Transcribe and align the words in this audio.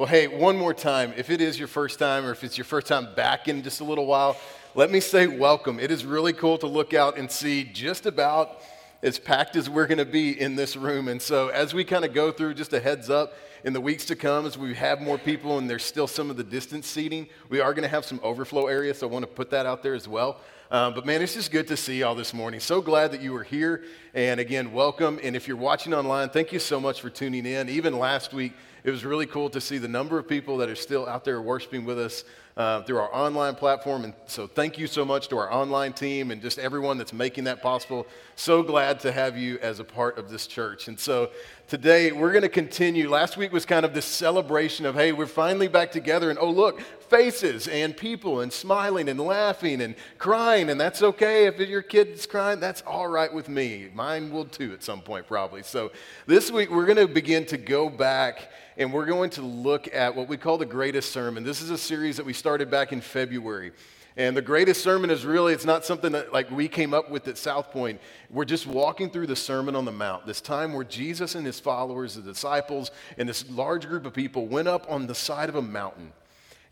Well, 0.00 0.08
hey, 0.08 0.28
one 0.28 0.56
more 0.56 0.72
time. 0.72 1.12
If 1.18 1.28
it 1.28 1.42
is 1.42 1.58
your 1.58 1.68
first 1.68 1.98
time 1.98 2.24
or 2.24 2.30
if 2.30 2.42
it's 2.42 2.56
your 2.56 2.64
first 2.64 2.86
time 2.86 3.14
back 3.14 3.48
in 3.48 3.62
just 3.62 3.82
a 3.82 3.84
little 3.84 4.06
while, 4.06 4.34
let 4.74 4.90
me 4.90 4.98
say 4.98 5.26
welcome. 5.26 5.78
It 5.78 5.90
is 5.90 6.06
really 6.06 6.32
cool 6.32 6.56
to 6.56 6.66
look 6.66 6.94
out 6.94 7.18
and 7.18 7.30
see 7.30 7.64
just 7.64 8.06
about 8.06 8.62
as 9.02 9.18
packed 9.18 9.56
as 9.56 9.68
we're 9.68 9.86
going 9.86 9.98
to 9.98 10.06
be 10.06 10.40
in 10.40 10.56
this 10.56 10.74
room. 10.74 11.08
And 11.08 11.20
so, 11.20 11.48
as 11.48 11.74
we 11.74 11.84
kind 11.84 12.06
of 12.06 12.14
go 12.14 12.32
through, 12.32 12.54
just 12.54 12.72
a 12.72 12.80
heads 12.80 13.10
up, 13.10 13.34
in 13.62 13.74
the 13.74 13.80
weeks 13.82 14.06
to 14.06 14.16
come, 14.16 14.46
as 14.46 14.56
we 14.56 14.72
have 14.74 15.02
more 15.02 15.18
people 15.18 15.58
and 15.58 15.68
there's 15.68 15.84
still 15.84 16.06
some 16.06 16.30
of 16.30 16.38
the 16.38 16.44
distance 16.44 16.86
seating, 16.86 17.28
we 17.50 17.60
are 17.60 17.74
going 17.74 17.82
to 17.82 17.88
have 17.90 18.06
some 18.06 18.20
overflow 18.22 18.68
areas. 18.68 19.00
So, 19.00 19.06
I 19.06 19.10
want 19.10 19.24
to 19.24 19.30
put 19.30 19.50
that 19.50 19.66
out 19.66 19.82
there 19.82 19.92
as 19.92 20.08
well. 20.08 20.40
Um, 20.70 20.94
but 20.94 21.04
man, 21.04 21.20
it's 21.20 21.34
just 21.34 21.50
good 21.50 21.66
to 21.66 21.76
see 21.76 21.98
y'all 21.98 22.14
this 22.14 22.32
morning. 22.32 22.60
So 22.60 22.80
glad 22.80 23.10
that 23.10 23.20
you 23.20 23.32
were 23.32 23.42
here. 23.42 23.82
And 24.14 24.38
again, 24.38 24.72
welcome. 24.72 25.18
And 25.20 25.34
if 25.34 25.48
you're 25.48 25.56
watching 25.56 25.92
online, 25.92 26.28
thank 26.28 26.52
you 26.52 26.60
so 26.60 26.78
much 26.78 27.00
for 27.00 27.10
tuning 27.10 27.44
in. 27.44 27.68
Even 27.68 27.98
last 27.98 28.32
week, 28.32 28.52
it 28.84 28.90
was 28.90 29.04
really 29.04 29.26
cool 29.26 29.50
to 29.50 29.60
see 29.60 29.78
the 29.78 29.88
number 29.88 30.18
of 30.18 30.28
people 30.28 30.58
that 30.58 30.68
are 30.68 30.76
still 30.76 31.08
out 31.08 31.24
there 31.24 31.40
worshiping 31.40 31.84
with 31.84 31.98
us 31.98 32.24
uh, 32.56 32.82
through 32.82 32.98
our 32.98 33.14
online 33.14 33.54
platform. 33.54 34.04
And 34.04 34.14
so, 34.26 34.46
thank 34.46 34.78
you 34.78 34.86
so 34.86 35.04
much 35.04 35.28
to 35.28 35.38
our 35.38 35.52
online 35.52 35.92
team 35.92 36.30
and 36.30 36.42
just 36.42 36.58
everyone 36.58 36.98
that's 36.98 37.12
making 37.12 37.44
that 37.44 37.62
possible. 37.62 38.06
So 38.36 38.62
glad 38.62 39.00
to 39.00 39.12
have 39.12 39.36
you 39.36 39.58
as 39.60 39.80
a 39.80 39.84
part 39.84 40.18
of 40.18 40.30
this 40.30 40.46
church. 40.46 40.88
And 40.88 40.98
so, 40.98 41.30
today 41.68 42.10
we're 42.10 42.32
going 42.32 42.42
to 42.42 42.48
continue. 42.48 43.08
Last 43.08 43.36
week 43.36 43.52
was 43.52 43.64
kind 43.64 43.84
of 43.84 43.94
this 43.94 44.04
celebration 44.04 44.86
of, 44.86 44.94
hey, 44.94 45.12
we're 45.12 45.26
finally 45.26 45.68
back 45.68 45.92
together. 45.92 46.30
And 46.30 46.38
oh, 46.38 46.50
look, 46.50 46.80
faces 47.08 47.68
and 47.68 47.96
people 47.96 48.40
and 48.40 48.52
smiling 48.52 49.08
and 49.08 49.20
laughing 49.20 49.80
and 49.80 49.94
crying. 50.18 50.70
And 50.70 50.80
that's 50.80 51.02
okay. 51.02 51.46
If 51.46 51.58
your 51.58 51.82
kid's 51.82 52.26
crying, 52.26 52.60
that's 52.60 52.82
all 52.82 53.08
right 53.08 53.32
with 53.32 53.48
me. 53.48 53.88
Mine 53.94 54.30
will 54.30 54.44
too 54.44 54.72
at 54.72 54.82
some 54.82 55.00
point, 55.00 55.26
probably. 55.26 55.62
So, 55.62 55.92
this 56.26 56.50
week 56.50 56.70
we're 56.70 56.86
going 56.86 56.98
to 56.98 57.08
begin 57.08 57.46
to 57.46 57.56
go 57.56 57.88
back 57.88 58.50
and 58.76 58.92
we're 58.92 59.06
going 59.06 59.28
to 59.28 59.42
look 59.42 59.94
at 59.94 60.16
what 60.16 60.26
we 60.26 60.38
call 60.38 60.56
the 60.56 60.64
greatest 60.64 61.12
sermon. 61.12 61.44
This 61.44 61.60
is 61.60 61.70
a 61.70 61.76
series 61.76 62.16
that 62.16 62.24
we 62.24 62.32
started 62.40 62.70
back 62.70 62.90
in 62.92 63.02
February. 63.02 63.70
And 64.16 64.36
the 64.36 64.42
greatest 64.42 64.82
sermon 64.82 65.10
is 65.10 65.24
really, 65.24 65.52
it's 65.52 65.66
not 65.66 65.84
something 65.84 66.12
that 66.12 66.32
like 66.32 66.50
we 66.50 66.68
came 66.68 66.94
up 66.94 67.10
with 67.10 67.28
at 67.28 67.38
South 67.38 67.70
Point. 67.70 68.00
We're 68.30 68.46
just 68.46 68.66
walking 68.66 69.10
through 69.10 69.28
the 69.28 69.36
Sermon 69.36 69.76
on 69.76 69.84
the 69.84 69.92
Mount, 69.92 70.26
this 70.26 70.40
time 70.40 70.72
where 70.72 70.84
Jesus 70.84 71.34
and 71.34 71.46
his 71.46 71.60
followers, 71.60 72.14
the 72.14 72.22
disciples, 72.22 72.90
and 73.18 73.28
this 73.28 73.48
large 73.50 73.86
group 73.86 74.06
of 74.06 74.14
people 74.14 74.48
went 74.48 74.68
up 74.68 74.90
on 74.90 75.06
the 75.06 75.14
side 75.14 75.48
of 75.50 75.54
a 75.54 75.62
mountain. 75.62 76.12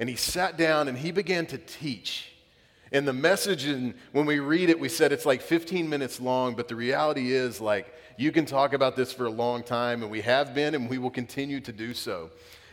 And 0.01 0.09
he 0.09 0.17
sat 0.17 0.57
down 0.57 0.89
and 0.89 0.97
he 0.97 1.13
began 1.13 1.45
to 1.47 1.59
teach. 1.59 2.33
And 2.91 3.07
the 3.07 3.13
message, 3.13 3.67
and 3.67 3.93
when 4.13 4.25
we 4.25 4.41
read 4.41 4.71
it, 4.71 4.81
we 4.81 4.89
said 4.89 5.13
it's 5.13 5.27
like 5.27 5.43
15 5.43 5.89
minutes 5.89 6.21
long, 6.21 6.55
but 6.55 6.67
the 6.67 6.77
reality 6.77 7.33
is 7.33 7.61
like 7.61 7.95
you 8.17 8.33
can 8.33 8.47
talk 8.47 8.73
about 8.73 8.97
this 8.97 9.13
for 9.13 9.27
a 9.27 9.31
long 9.31 9.63
time, 9.63 10.03
and 10.03 10.11
we 10.11 10.23
have 10.23 10.55
been, 10.55 10.75
and 10.75 10.91
we 10.91 10.99
will 10.99 11.11
continue 11.11 11.61
to 11.61 11.73
do 11.73 11.95
so. 11.95 12.31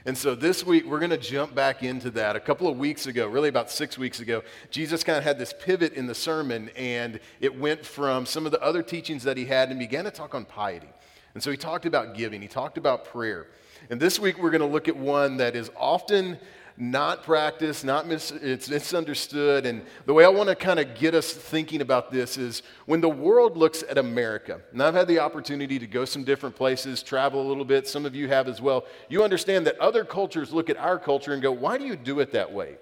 And 0.07 0.15
so 0.15 0.35
this 0.35 0.63
week, 0.63 0.85
we're 0.85 0.99
going 0.99 1.09
to 1.09 1.17
jump 1.17 1.55
back 1.55 1.81
into 1.81 2.11
that. 2.11 2.35
A 2.35 2.39
couple 2.39 2.67
of 2.67 2.77
weeks 2.77 3.07
ago, 3.07 3.25
really 3.25 3.49
about 3.49 3.71
six 3.71 3.97
weeks 3.97 4.19
ago, 4.19 4.43
Jesus 4.69 5.03
kind 5.03 5.17
of 5.17 5.23
had 5.23 5.39
this 5.39 5.51
pivot 5.51 5.93
in 5.93 6.05
the 6.05 6.13
sermon, 6.13 6.69
and 6.75 7.19
it 7.39 7.57
went 7.57 7.83
from 7.83 8.27
some 8.27 8.45
of 8.45 8.51
the 8.51 8.61
other 8.61 8.83
teachings 8.83 9.23
that 9.23 9.35
he 9.35 9.45
had 9.45 9.71
and 9.71 9.79
began 9.79 10.03
to 10.03 10.11
talk 10.11 10.35
on 10.35 10.45
piety. 10.45 10.89
And 11.33 11.41
so 11.41 11.49
he 11.49 11.57
talked 11.57 11.87
about 11.87 12.13
giving, 12.13 12.39
he 12.39 12.47
talked 12.47 12.77
about 12.77 13.05
prayer. 13.05 13.47
And 13.89 13.99
this 13.99 14.19
week, 14.19 14.37
we're 14.37 14.51
going 14.51 14.61
to 14.61 14.67
look 14.67 14.87
at 14.87 14.95
one 14.95 15.37
that 15.37 15.55
is 15.55 15.71
often 15.75 16.37
not 16.77 17.23
practiced, 17.23 17.85
not 17.85 18.07
mis- 18.07 18.31
it's 18.31 18.69
misunderstood. 18.69 19.65
And 19.65 19.81
the 20.05 20.13
way 20.13 20.25
I 20.25 20.29
want 20.29 20.49
to 20.49 20.55
kind 20.55 20.79
of 20.79 20.95
get 20.95 21.15
us 21.15 21.31
thinking 21.31 21.81
about 21.81 22.11
this 22.11 22.37
is 22.37 22.63
when 22.85 22.99
the 22.99 23.09
world 23.09 23.55
looks 23.55 23.83
at 23.89 23.97
America, 23.97 24.59
and 24.71 24.83
I've 24.83 24.93
had 24.93 25.07
the 25.07 25.19
opportunity 25.19 25.79
to 25.79 25.87
go 25.87 26.03
some 26.03 26.23
different 26.23 26.55
places, 26.55 27.01
travel 27.01 27.41
a 27.41 27.47
little 27.47 27.65
bit, 27.65 27.87
some 27.87 28.05
of 28.05 28.13
you 28.13 28.27
have 28.27 28.47
as 28.47 28.61
well, 28.61 28.85
you 29.07 29.23
understand 29.23 29.65
that 29.67 29.79
other 29.79 30.03
cultures 30.03 30.51
look 30.51 30.69
at 30.69 30.77
our 30.77 30.99
culture 30.99 31.33
and 31.33 31.41
go, 31.41 31.51
why 31.51 31.77
do 31.77 31.85
you 31.85 31.95
do 31.95 32.19
it 32.19 32.31
that 32.33 32.51
way? 32.51 32.77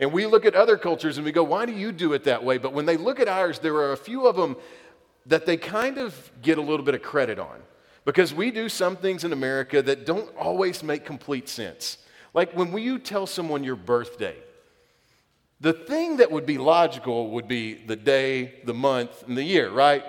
And 0.00 0.12
we 0.12 0.26
look 0.26 0.44
at 0.44 0.54
other 0.54 0.76
cultures 0.76 1.16
and 1.16 1.24
we 1.24 1.32
go, 1.32 1.42
why 1.44 1.66
do 1.66 1.72
you 1.72 1.92
do 1.92 2.12
it 2.12 2.24
that 2.24 2.42
way? 2.44 2.58
But 2.58 2.72
when 2.72 2.86
they 2.86 2.96
look 2.96 3.20
at 3.20 3.28
ours, 3.28 3.58
there 3.58 3.74
are 3.76 3.92
a 3.92 3.96
few 3.96 4.26
of 4.26 4.36
them 4.36 4.56
that 5.26 5.46
they 5.46 5.56
kind 5.56 5.98
of 5.98 6.30
get 6.42 6.58
a 6.58 6.62
little 6.62 6.84
bit 6.84 6.94
of 6.94 7.02
credit 7.02 7.38
on. 7.38 7.60
Because 8.04 8.32
we 8.32 8.50
do 8.50 8.68
some 8.68 8.96
things 8.96 9.24
in 9.24 9.32
America 9.32 9.82
that 9.82 10.06
don't 10.06 10.34
always 10.36 10.82
make 10.82 11.04
complete 11.04 11.48
sense. 11.48 11.98
Like 12.38 12.54
when 12.54 12.78
you 12.78 13.00
tell 13.00 13.26
someone 13.26 13.64
your 13.64 13.74
birthday, 13.74 14.36
the 15.60 15.72
thing 15.72 16.18
that 16.18 16.30
would 16.30 16.46
be 16.46 16.56
logical 16.56 17.30
would 17.30 17.48
be 17.48 17.74
the 17.74 17.96
day, 17.96 18.60
the 18.64 18.72
month, 18.72 19.24
and 19.26 19.36
the 19.36 19.42
year, 19.42 19.68
right? 19.70 20.04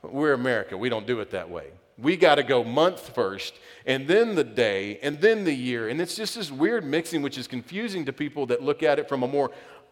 We're 0.00 0.32
America. 0.32 0.78
We 0.78 0.88
don't 0.88 1.06
do 1.06 1.20
it 1.20 1.32
that 1.32 1.50
way. 1.50 1.66
We 1.98 2.16
got 2.16 2.36
to 2.36 2.42
go 2.42 2.64
month 2.64 3.14
first, 3.14 3.52
and 3.84 4.08
then 4.08 4.34
the 4.34 4.44
day, 4.44 4.98
and 5.02 5.20
then 5.20 5.44
the 5.44 5.52
year. 5.52 5.90
And 5.90 6.00
it's 6.00 6.16
just 6.16 6.36
this 6.36 6.50
weird 6.50 6.86
mixing, 6.86 7.20
which 7.20 7.36
is 7.36 7.46
confusing 7.46 8.06
to 8.06 8.14
people 8.14 8.46
that 8.46 8.62
look 8.62 8.82
at 8.82 8.98
it 8.98 9.06
from 9.06 9.22
a 9.22 9.28
more 9.28 9.50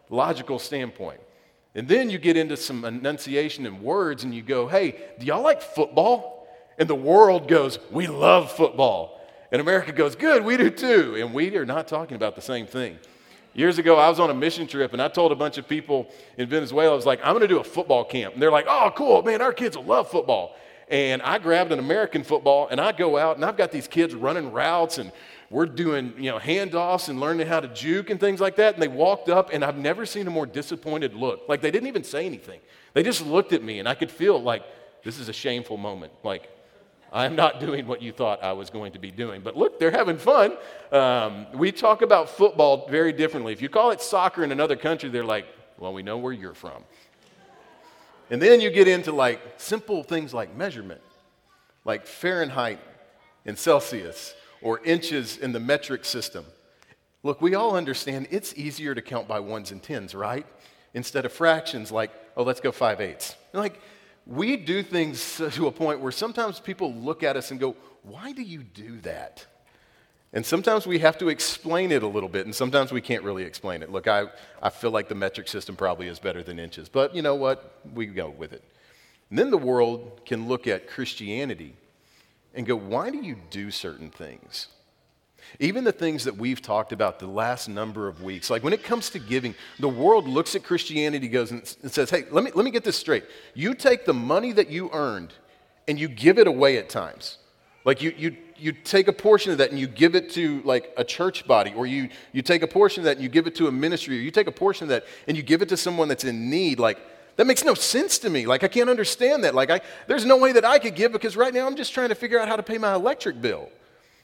logical 0.09 0.57
standpoint. 0.57 1.21
And 1.75 1.87
then 1.87 2.09
you 2.09 2.17
get 2.17 2.37
into 2.37 2.57
some 2.57 2.85
enunciation 2.85 3.67
and 3.67 3.83
words, 3.83 4.23
and 4.23 4.33
you 4.33 4.41
go, 4.41 4.67
hey, 4.67 4.95
do 5.19 5.27
y'all 5.27 5.43
like 5.43 5.61
football? 5.61 6.47
And 6.79 6.89
the 6.89 6.95
world 6.95 7.47
goes, 7.47 7.77
we 7.91 8.07
love 8.07 8.51
football. 8.51 9.16
And 9.51 9.61
America 9.61 9.91
goes, 9.91 10.15
Good, 10.15 10.43
we 10.43 10.57
do 10.57 10.69
too. 10.69 11.15
And 11.17 11.33
we 11.33 11.55
are 11.55 11.65
not 11.65 11.87
talking 11.87 12.15
about 12.15 12.35
the 12.35 12.41
same 12.41 12.65
thing. 12.65 12.97
Years 13.53 13.79
ago, 13.79 13.97
I 13.97 14.07
was 14.09 14.19
on 14.19 14.29
a 14.29 14.33
mission 14.33 14.67
trip 14.67 14.93
and 14.93 15.01
I 15.01 15.07
told 15.07 15.31
a 15.31 15.35
bunch 15.35 15.57
of 15.57 15.67
people 15.67 16.11
in 16.37 16.47
Venezuela, 16.47 16.91
I 16.91 16.95
was 16.95 17.07
like, 17.07 17.19
I'm 17.23 17.31
going 17.31 17.41
to 17.41 17.47
do 17.47 17.59
a 17.59 17.63
football 17.63 18.03
camp. 18.05 18.33
And 18.33 18.41
they're 18.41 18.51
like, 18.51 18.65
Oh, 18.67 18.91
cool, 18.95 19.23
man, 19.23 19.41
our 19.41 19.53
kids 19.53 19.77
will 19.77 19.85
love 19.85 20.09
football. 20.09 20.55
And 20.89 21.21
I 21.21 21.37
grabbed 21.37 21.71
an 21.71 21.79
American 21.79 22.23
football 22.23 22.67
and 22.71 22.79
I 22.79 22.93
go 22.93 23.17
out 23.17 23.35
and 23.35 23.43
I've 23.43 23.57
got 23.57 23.71
these 23.71 23.87
kids 23.87 24.15
running 24.15 24.51
routes 24.53 24.99
and 24.99 25.11
we're 25.49 25.65
doing, 25.65 26.13
you 26.17 26.29
know, 26.31 26.39
handoffs 26.39 27.09
and 27.09 27.19
learning 27.19 27.47
how 27.47 27.59
to 27.59 27.67
juke 27.69 28.09
and 28.09 28.19
things 28.19 28.39
like 28.39 28.55
that. 28.57 28.73
And 28.73 28.83
they 28.83 28.87
walked 28.87 29.27
up 29.27 29.49
and 29.51 29.65
I've 29.65 29.77
never 29.77 30.05
seen 30.05 30.27
a 30.27 30.29
more 30.29 30.45
disappointed 30.45 31.13
look. 31.13 31.41
Like 31.49 31.61
they 31.61 31.71
didn't 31.71 31.87
even 31.87 32.03
say 32.03 32.25
anything. 32.25 32.59
They 32.93 33.03
just 33.03 33.25
looked 33.25 33.53
at 33.53 33.63
me 33.63 33.79
and 33.79 33.87
I 33.87 33.95
could 33.95 34.11
feel 34.11 34.41
like 34.41 34.63
this 35.03 35.19
is 35.19 35.29
a 35.29 35.33
shameful 35.33 35.77
moment. 35.77 36.13
Like 36.23 36.49
I'm 37.11 37.35
not 37.35 37.59
doing 37.59 37.87
what 37.87 38.01
you 38.01 38.11
thought 38.11 38.43
I 38.43 38.53
was 38.53 38.69
going 38.69 38.91
to 38.93 38.99
be 38.99 39.11
doing. 39.11 39.41
But 39.41 39.55
look, 39.55 39.79
they're 39.79 39.91
having 39.91 40.17
fun. 40.17 40.57
Um, 40.91 41.47
we 41.53 41.71
talk 41.71 42.01
about 42.01 42.29
football 42.29 42.87
very 42.89 43.13
differently. 43.13 43.53
If 43.53 43.61
you 43.61 43.69
call 43.69 43.91
it 43.91 44.01
soccer 44.01 44.43
in 44.43 44.51
another 44.51 44.75
country, 44.75 45.09
they're 45.09 45.23
like, 45.23 45.45
well, 45.77 45.93
we 45.93 46.03
know 46.03 46.17
where 46.17 46.33
you're 46.33 46.53
from. 46.53 46.83
And 48.29 48.41
then 48.41 48.59
you 48.59 48.69
get 48.69 48.87
into 48.87 49.11
like 49.11 49.41
simple 49.57 50.03
things 50.03 50.33
like 50.33 50.55
measurement, 50.55 51.01
like 51.85 52.05
Fahrenheit 52.05 52.79
and 53.45 53.57
Celsius 53.57 54.35
or 54.61 54.83
inches 54.83 55.37
in 55.37 55.53
the 55.53 55.59
metric 55.59 56.03
system. 56.03 56.45
Look, 57.23 57.41
we 57.41 57.55
all 57.55 57.75
understand 57.75 58.27
it's 58.31 58.53
easier 58.55 58.93
to 58.93 59.01
count 59.01 59.27
by 59.27 59.39
ones 59.39 59.71
and 59.71 59.81
tens, 59.81 60.13
right? 60.13 60.45
Instead 60.93 61.25
of 61.25 61.31
fractions 61.31 61.91
like, 61.91 62.11
oh, 62.35 62.43
let's 62.43 62.59
go 62.59 62.71
five 62.71 62.99
eighths. 62.99 63.35
Like, 63.53 63.79
we 64.27 64.57
do 64.57 64.83
things 64.83 65.37
to 65.37 65.67
a 65.67 65.71
point 65.71 66.01
where 66.01 66.11
sometimes 66.11 66.59
people 66.59 66.93
look 66.93 67.23
at 67.23 67.37
us 67.37 67.51
and 67.51 67.59
go, 67.59 67.75
Why 68.03 68.33
do 68.33 68.41
you 68.41 68.61
do 68.61 68.99
that? 69.01 69.45
And 70.33 70.45
sometimes 70.45 70.85
we 70.85 70.99
have 70.99 71.17
to 71.19 71.29
explain 71.29 71.91
it 71.91 72.03
a 72.03 72.07
little 72.07 72.27
bit, 72.27 72.45
and 72.45 72.53
sometimes 72.53 72.91
we 72.91 72.99
can't 72.99 73.23
really 73.23 73.43
explain 73.43 73.81
it. 73.81 73.89
Look, 73.89 74.07
I, 74.07 74.25
I 74.61 74.69
feel 74.69 74.91
like 74.91 75.07
the 75.07 75.15
metric 75.15 75.47
system 75.47 75.77
probably 75.77 76.09
is 76.09 76.19
better 76.19 76.43
than 76.43 76.59
inches, 76.59 76.89
but 76.89 77.15
you 77.15 77.21
know 77.21 77.35
what? 77.35 77.79
We 77.93 78.07
go 78.07 78.29
with 78.29 78.51
it. 78.51 78.63
And 79.29 79.39
then 79.39 79.49
the 79.49 79.57
world 79.57 80.21
can 80.25 80.47
look 80.47 80.67
at 80.67 80.87
Christianity 80.87 81.75
and 82.53 82.65
go, 82.65 82.75
Why 82.75 83.09
do 83.09 83.17
you 83.17 83.37
do 83.49 83.71
certain 83.71 84.09
things? 84.09 84.67
Even 85.59 85.83
the 85.83 85.91
things 85.91 86.23
that 86.25 86.35
we've 86.35 86.61
talked 86.61 86.91
about 86.91 87.19
the 87.19 87.27
last 87.27 87.67
number 87.69 88.07
of 88.07 88.21
weeks, 88.21 88.49
like 88.49 88.63
when 88.63 88.73
it 88.73 88.83
comes 88.83 89.09
to 89.11 89.19
giving, 89.19 89.55
the 89.79 89.89
world 89.89 90.27
looks 90.27 90.55
at 90.55 90.63
Christianity, 90.63 91.27
goes 91.27 91.51
and 91.51 91.65
says, 91.65 92.09
hey, 92.09 92.25
let 92.31 92.43
me, 92.43 92.51
let 92.53 92.65
me 92.65 92.71
get 92.71 92.83
this 92.83 92.97
straight. 92.97 93.23
You 93.53 93.73
take 93.73 94.05
the 94.05 94.13
money 94.13 94.51
that 94.51 94.69
you 94.69 94.89
earned 94.93 95.33
and 95.87 95.99
you 95.99 96.07
give 96.07 96.37
it 96.37 96.47
away 96.47 96.77
at 96.77 96.89
times. 96.89 97.37
Like 97.85 98.01
you, 98.01 98.13
you, 98.17 98.35
you 98.57 98.73
take 98.73 99.07
a 99.07 99.13
portion 99.13 99.51
of 99.53 99.59
that 99.59 99.71
and 99.71 99.79
you 99.79 99.87
give 99.87 100.15
it 100.15 100.29
to 100.31 100.61
like 100.63 100.93
a 100.97 101.03
church 101.03 101.47
body, 101.47 101.73
or 101.73 101.87
you, 101.87 102.09
you 102.33 102.41
take 102.41 102.61
a 102.61 102.67
portion 102.67 103.01
of 103.01 103.05
that 103.05 103.15
and 103.15 103.23
you 103.23 103.29
give 103.29 103.47
it 103.47 103.55
to 103.55 103.67
a 103.67 103.71
ministry, 103.71 104.17
or 104.17 104.21
you 104.21 104.31
take 104.31 104.47
a 104.47 104.51
portion 104.51 104.83
of 104.83 104.89
that 104.89 105.05
and 105.27 105.37
you 105.37 105.43
give 105.43 105.61
it 105.61 105.69
to 105.69 105.77
someone 105.77 106.09
that's 106.09 106.25
in 106.25 106.49
need. 106.49 106.79
Like 106.79 106.99
that 107.37 107.47
makes 107.47 107.63
no 107.63 107.73
sense 107.73 108.17
to 108.19 108.29
me. 108.29 108.45
Like 108.45 108.63
I 108.63 108.67
can't 108.67 108.89
understand 108.89 109.45
that. 109.45 109.55
Like 109.55 109.69
I, 109.69 109.79
there's 110.07 110.25
no 110.25 110.37
way 110.37 110.51
that 110.51 110.65
I 110.65 110.79
could 110.79 110.95
give 110.95 111.13
because 111.13 111.37
right 111.37 111.53
now 111.53 111.65
I'm 111.65 111.77
just 111.77 111.93
trying 111.93 112.09
to 112.09 112.15
figure 112.15 112.39
out 112.39 112.49
how 112.49 112.57
to 112.57 112.63
pay 112.63 112.77
my 112.77 112.93
electric 112.93 113.41
bill. 113.41 113.69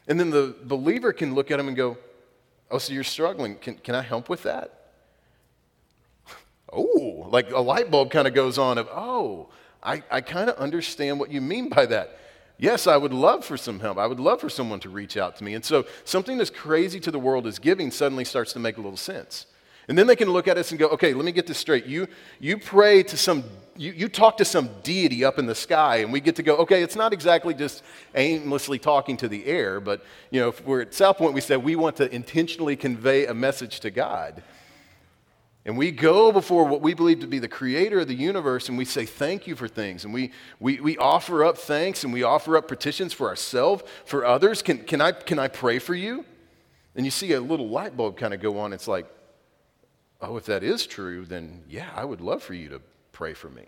And 0.07 0.19
then 0.19 0.29
the 0.29 0.55
believer 0.63 1.13
can 1.13 1.33
look 1.33 1.51
at 1.51 1.59
him 1.59 1.67
and 1.67 1.77
go, 1.77 1.97
Oh, 2.71 2.77
so 2.77 2.93
you're 2.93 3.03
struggling. 3.03 3.55
Can, 3.57 3.75
can 3.75 3.93
I 3.93 4.01
help 4.01 4.29
with 4.29 4.43
that? 4.43 4.91
oh, 6.73 7.27
like 7.29 7.51
a 7.51 7.59
light 7.59 7.91
bulb 7.91 8.09
kind 8.09 8.27
of 8.27 8.33
goes 8.33 8.57
on 8.57 8.77
of, 8.77 8.87
Oh, 8.91 9.49
I, 9.81 10.01
I 10.09 10.21
kind 10.21 10.49
of 10.49 10.57
understand 10.57 11.19
what 11.19 11.31
you 11.31 11.41
mean 11.41 11.69
by 11.69 11.85
that. 11.87 12.17
Yes, 12.57 12.87
I 12.87 12.97
would 12.97 13.13
love 13.13 13.43
for 13.43 13.57
some 13.57 13.79
help. 13.79 13.97
I 13.97 14.07
would 14.07 14.19
love 14.19 14.39
for 14.39 14.49
someone 14.49 14.79
to 14.81 14.89
reach 14.89 15.17
out 15.17 15.35
to 15.37 15.43
me. 15.43 15.53
And 15.53 15.65
so 15.65 15.85
something 16.05 16.39
as 16.39 16.49
crazy 16.49 16.99
to 17.01 17.11
the 17.11 17.19
world 17.19 17.47
as 17.47 17.59
giving 17.59 17.91
suddenly 17.91 18.23
starts 18.23 18.53
to 18.53 18.59
make 18.59 18.77
a 18.77 18.81
little 18.81 18.97
sense. 18.97 19.47
And 19.87 19.97
then 19.97 20.07
they 20.07 20.15
can 20.15 20.29
look 20.29 20.47
at 20.47 20.57
us 20.57 20.71
and 20.71 20.79
go, 20.79 20.87
okay, 20.89 21.13
let 21.13 21.25
me 21.25 21.31
get 21.31 21.45
this 21.45 21.57
straight. 21.57 21.85
You, 21.85 22.07
you 22.39 22.57
pray 22.57 23.03
to 23.03 23.17
some, 23.17 23.43
you, 23.75 23.91
you 23.91 24.07
talk 24.07 24.37
to 24.37 24.45
some 24.45 24.69
deity 24.81 25.25
up 25.25 25.37
in 25.39 25.45
the 25.45 25.55
sky, 25.55 25.97
and 25.97 26.13
we 26.13 26.21
get 26.21 26.37
to 26.37 26.43
go, 26.43 26.55
okay, 26.57 26.83
it's 26.83 26.95
not 26.95 27.11
exactly 27.11 27.53
just 27.53 27.83
aimlessly 28.15 28.79
talking 28.79 29.17
to 29.17 29.27
the 29.27 29.45
air, 29.45 29.81
but, 29.81 30.05
you 30.31 30.39
know, 30.39 30.49
if 30.49 30.65
we're 30.65 30.81
at 30.81 30.93
South 30.93 31.17
Point, 31.17 31.33
we 31.33 31.41
said 31.41 31.63
we 31.63 31.75
want 31.75 31.97
to 31.97 32.13
intentionally 32.13 32.75
convey 32.75 33.25
a 33.25 33.33
message 33.33 33.81
to 33.81 33.91
God. 33.91 34.41
And 35.65 35.77
we 35.77 35.91
go 35.91 36.31
before 36.31 36.65
what 36.65 36.81
we 36.81 36.93
believe 36.93 37.21
to 37.21 37.27
be 37.27 37.39
the 37.39 37.47
creator 37.47 38.01
of 38.01 38.09
the 38.09 38.15
universe 38.15 38.67
and 38.67 38.77
we 38.77 38.83
say 38.83 39.05
thank 39.05 39.47
you 39.47 39.55
for 39.55 39.69
things. 39.69 40.03
And 40.03 40.13
we, 40.13 40.31
we, 40.59 40.81
we 40.81 40.97
offer 40.97 41.45
up 41.45 41.57
thanks 41.57 42.03
and 42.03 42.11
we 42.11 42.21
offer 42.23 42.57
up 42.57 42.67
petitions 42.67 43.13
for 43.13 43.29
ourselves, 43.29 43.83
for 44.03 44.25
others. 44.25 44.61
Can, 44.61 44.79
can, 44.79 44.99
I, 44.99 45.13
can 45.13 45.39
I 45.39 45.47
pray 45.47 45.79
for 45.79 45.95
you? 45.95 46.25
And 46.95 47.05
you 47.05 47.11
see 47.11 47.31
a 47.31 47.39
little 47.39 47.69
light 47.69 47.95
bulb 47.95 48.17
kind 48.17 48.33
of 48.33 48.41
go 48.41 48.59
on. 48.59 48.73
It's 48.73 48.89
like, 48.89 49.07
oh, 50.23 50.37
if 50.37 50.45
that 50.45 50.63
is 50.63 50.85
true, 50.85 51.25
then 51.25 51.63
yeah, 51.69 51.89
I 51.95 52.05
would 52.05 52.21
love 52.21 52.41
for 52.41 52.53
you 52.53 52.69
to 52.69 52.81
pray 53.11 53.33
for 53.33 53.49
me. 53.49 53.63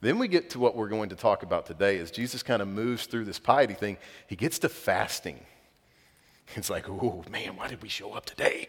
Then 0.00 0.18
we 0.18 0.28
get 0.28 0.50
to 0.50 0.58
what 0.58 0.76
we're 0.76 0.88
going 0.88 1.08
to 1.08 1.16
talk 1.16 1.42
about 1.42 1.66
today 1.66 1.98
as 1.98 2.10
Jesus 2.10 2.42
kind 2.42 2.60
of 2.60 2.68
moves 2.68 3.06
through 3.06 3.24
this 3.24 3.38
piety 3.38 3.74
thing. 3.74 3.96
He 4.26 4.36
gets 4.36 4.58
to 4.60 4.68
fasting. 4.68 5.40
It's 6.54 6.68
like, 6.68 6.88
oh 6.88 7.24
man, 7.30 7.56
why 7.56 7.68
did 7.68 7.82
we 7.82 7.88
show 7.88 8.12
up 8.12 8.26
today? 8.26 8.68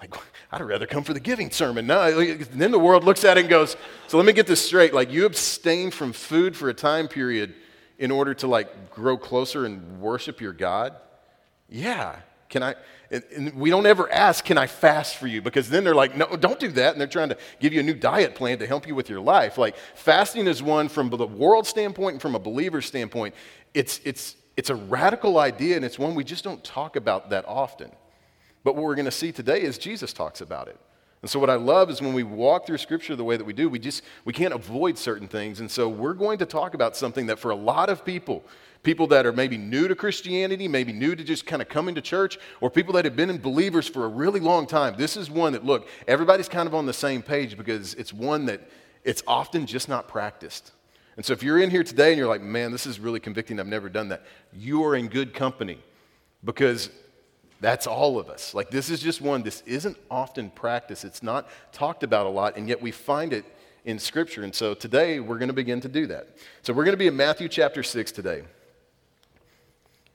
Like, 0.00 0.14
I'd 0.50 0.62
rather 0.62 0.86
come 0.86 1.04
for 1.04 1.12
the 1.12 1.20
giving 1.20 1.50
sermon. 1.50 1.86
No, 1.86 2.24
then 2.34 2.70
the 2.70 2.78
world 2.78 3.04
looks 3.04 3.24
at 3.24 3.36
it 3.36 3.40
and 3.40 3.48
goes, 3.48 3.76
so 4.08 4.16
let 4.16 4.26
me 4.26 4.32
get 4.32 4.46
this 4.46 4.64
straight. 4.64 4.92
Like, 4.92 5.12
you 5.12 5.26
abstain 5.26 5.90
from 5.90 6.12
food 6.12 6.56
for 6.56 6.68
a 6.68 6.74
time 6.74 7.08
period 7.08 7.54
in 7.98 8.10
order 8.10 8.34
to 8.34 8.46
like 8.48 8.90
grow 8.90 9.16
closer 9.16 9.64
and 9.64 10.00
worship 10.00 10.40
your 10.40 10.52
God? 10.52 10.94
Yeah. 11.68 12.16
Can 12.48 12.62
I? 12.62 12.74
And 13.12 13.54
we 13.54 13.68
don't 13.68 13.84
ever 13.84 14.10
ask, 14.10 14.42
can 14.42 14.56
I 14.56 14.66
fast 14.66 15.16
for 15.16 15.26
you? 15.26 15.42
Because 15.42 15.68
then 15.68 15.84
they're 15.84 15.94
like, 15.94 16.16
no, 16.16 16.34
don't 16.34 16.58
do 16.58 16.68
that. 16.68 16.92
And 16.92 17.00
they're 17.00 17.06
trying 17.06 17.28
to 17.28 17.36
give 17.60 17.74
you 17.74 17.80
a 17.80 17.82
new 17.82 17.94
diet 17.94 18.34
plan 18.34 18.58
to 18.60 18.66
help 18.66 18.86
you 18.86 18.94
with 18.94 19.10
your 19.10 19.20
life. 19.20 19.58
Like, 19.58 19.76
fasting 19.94 20.46
is 20.46 20.62
one 20.62 20.88
from 20.88 21.10
the 21.10 21.26
world 21.26 21.66
standpoint 21.66 22.14
and 22.14 22.22
from 22.22 22.34
a 22.34 22.38
believer 22.38 22.80
standpoint. 22.80 23.34
It's, 23.74 24.00
it's, 24.04 24.36
it's 24.56 24.70
a 24.70 24.74
radical 24.74 25.38
idea, 25.38 25.76
and 25.76 25.84
it's 25.84 25.98
one 25.98 26.14
we 26.14 26.24
just 26.24 26.42
don't 26.42 26.64
talk 26.64 26.96
about 26.96 27.30
that 27.30 27.44
often. 27.46 27.90
But 28.64 28.76
what 28.76 28.84
we're 28.84 28.94
going 28.94 29.04
to 29.04 29.10
see 29.10 29.30
today 29.30 29.60
is 29.60 29.76
Jesus 29.76 30.14
talks 30.14 30.40
about 30.40 30.68
it. 30.68 30.78
And 31.22 31.30
so 31.30 31.38
what 31.38 31.50
I 31.50 31.54
love 31.54 31.88
is 31.88 32.02
when 32.02 32.14
we 32.14 32.24
walk 32.24 32.66
through 32.66 32.78
scripture 32.78 33.14
the 33.14 33.22
way 33.22 33.36
that 33.36 33.44
we 33.44 33.52
do, 33.52 33.68
we 33.68 33.78
just 33.78 34.02
we 34.24 34.32
can't 34.32 34.52
avoid 34.52 34.98
certain 34.98 35.28
things. 35.28 35.60
And 35.60 35.70
so 35.70 35.88
we're 35.88 36.14
going 36.14 36.38
to 36.38 36.46
talk 36.46 36.74
about 36.74 36.96
something 36.96 37.26
that 37.26 37.38
for 37.38 37.52
a 37.52 37.56
lot 37.56 37.88
of 37.88 38.04
people, 38.04 38.44
people 38.82 39.06
that 39.06 39.24
are 39.24 39.32
maybe 39.32 39.56
new 39.56 39.86
to 39.86 39.94
Christianity, 39.94 40.66
maybe 40.66 40.92
new 40.92 41.14
to 41.14 41.22
just 41.22 41.46
kind 41.46 41.62
of 41.62 41.68
coming 41.68 41.94
to 41.94 42.00
church, 42.00 42.40
or 42.60 42.70
people 42.70 42.92
that 42.94 43.04
have 43.04 43.14
been 43.14 43.30
in 43.30 43.38
believers 43.38 43.86
for 43.86 44.04
a 44.04 44.08
really 44.08 44.40
long 44.40 44.66
time, 44.66 44.96
this 44.98 45.16
is 45.16 45.30
one 45.30 45.52
that 45.52 45.64
look, 45.64 45.86
everybody's 46.08 46.48
kind 46.48 46.66
of 46.66 46.74
on 46.74 46.86
the 46.86 46.92
same 46.92 47.22
page 47.22 47.56
because 47.56 47.94
it's 47.94 48.12
one 48.12 48.46
that 48.46 48.60
it's 49.04 49.22
often 49.28 49.64
just 49.64 49.88
not 49.88 50.08
practiced. 50.08 50.72
And 51.16 51.24
so 51.24 51.32
if 51.32 51.42
you're 51.44 51.60
in 51.60 51.70
here 51.70 51.84
today 51.84 52.08
and 52.08 52.18
you're 52.18 52.26
like, 52.26 52.42
man, 52.42 52.72
this 52.72 52.86
is 52.86 52.98
really 52.98 53.20
convicting, 53.20 53.60
I've 53.60 53.66
never 53.66 53.88
done 53.88 54.08
that, 54.08 54.24
you 54.52 54.82
are 54.84 54.96
in 54.96 55.06
good 55.06 55.34
company 55.34 55.78
because 56.42 56.90
that's 57.62 57.86
all 57.86 58.18
of 58.18 58.28
us. 58.28 58.54
Like, 58.54 58.70
this 58.70 58.90
is 58.90 59.00
just 59.00 59.20
one, 59.20 59.42
this 59.42 59.62
isn't 59.66 59.96
often 60.10 60.50
practiced. 60.50 61.04
It's 61.04 61.22
not 61.22 61.48
talked 61.72 62.02
about 62.02 62.26
a 62.26 62.28
lot, 62.28 62.56
and 62.56 62.68
yet 62.68 62.82
we 62.82 62.90
find 62.90 63.32
it 63.32 63.44
in 63.84 63.98
Scripture. 63.98 64.42
And 64.42 64.54
so 64.54 64.74
today 64.74 65.20
we're 65.20 65.38
going 65.38 65.48
to 65.48 65.54
begin 65.54 65.80
to 65.80 65.88
do 65.88 66.06
that. 66.08 66.28
So 66.62 66.72
we're 66.72 66.84
going 66.84 66.94
to 66.94 66.98
be 66.98 67.06
in 67.06 67.16
Matthew 67.16 67.48
chapter 67.48 67.82
6 67.82 68.12
today. 68.12 68.42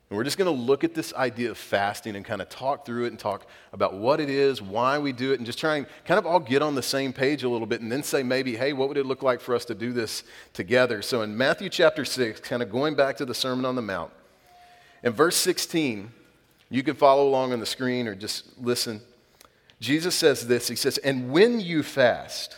And 0.09 0.15
we're 0.15 0.23
just 0.23 0.37
going 0.37 0.53
to 0.53 0.61
look 0.61 0.83
at 0.83 0.93
this 0.93 1.13
idea 1.13 1.51
of 1.51 1.57
fasting 1.57 2.15
and 2.15 2.23
kind 2.23 2.41
of 2.41 2.47
talk 2.47 2.85
through 2.85 3.05
it 3.05 3.07
and 3.09 3.19
talk 3.19 3.45
about 3.73 3.93
what 3.93 4.21
it 4.21 4.29
is, 4.29 4.61
why 4.61 4.99
we 4.99 5.11
do 5.11 5.33
it, 5.33 5.39
and 5.39 5.45
just 5.45 5.59
try 5.59 5.77
and 5.77 5.87
kind 6.05 6.17
of 6.17 6.25
all 6.25 6.39
get 6.39 6.61
on 6.61 6.75
the 6.75 6.83
same 6.83 7.11
page 7.11 7.43
a 7.43 7.49
little 7.49 7.67
bit 7.67 7.81
and 7.81 7.91
then 7.91 8.03
say 8.03 8.23
maybe, 8.23 8.55
hey, 8.55 8.71
what 8.71 8.87
would 8.87 8.97
it 8.97 9.05
look 9.05 9.21
like 9.23 9.41
for 9.41 9.55
us 9.55 9.65
to 9.65 9.75
do 9.75 9.91
this 9.91 10.23
together? 10.53 11.01
So 11.01 11.23
in 11.23 11.35
Matthew 11.35 11.69
chapter 11.69 12.05
6, 12.05 12.39
kind 12.41 12.61
of 12.61 12.71
going 12.71 12.95
back 12.95 13.17
to 13.17 13.25
the 13.25 13.33
Sermon 13.33 13.65
on 13.65 13.75
the 13.75 13.81
Mount, 13.81 14.11
in 15.03 15.11
verse 15.11 15.35
16, 15.35 16.11
you 16.69 16.83
can 16.83 16.95
follow 16.95 17.27
along 17.27 17.53
on 17.53 17.59
the 17.59 17.65
screen 17.65 18.07
or 18.07 18.15
just 18.15 18.57
listen. 18.59 19.01
Jesus 19.79 20.15
says 20.15 20.47
this 20.47 20.67
He 20.67 20.75
says, 20.75 20.97
And 20.99 21.31
when 21.31 21.59
you 21.59 21.83
fast, 21.83 22.57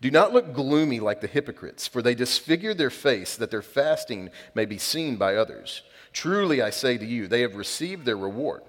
do 0.00 0.10
not 0.10 0.32
look 0.32 0.52
gloomy 0.52 1.00
like 1.00 1.20
the 1.20 1.26
hypocrites, 1.26 1.88
for 1.88 2.02
they 2.02 2.14
disfigure 2.14 2.74
their 2.74 2.90
face 2.90 3.36
that 3.36 3.50
their 3.50 3.62
fasting 3.62 4.30
may 4.54 4.66
be 4.66 4.78
seen 4.78 5.16
by 5.16 5.36
others. 5.36 5.82
Truly, 6.12 6.62
I 6.62 6.70
say 6.70 6.98
to 6.98 7.04
you, 7.04 7.26
they 7.26 7.40
have 7.40 7.56
received 7.56 8.04
their 8.04 8.16
reward. 8.16 8.62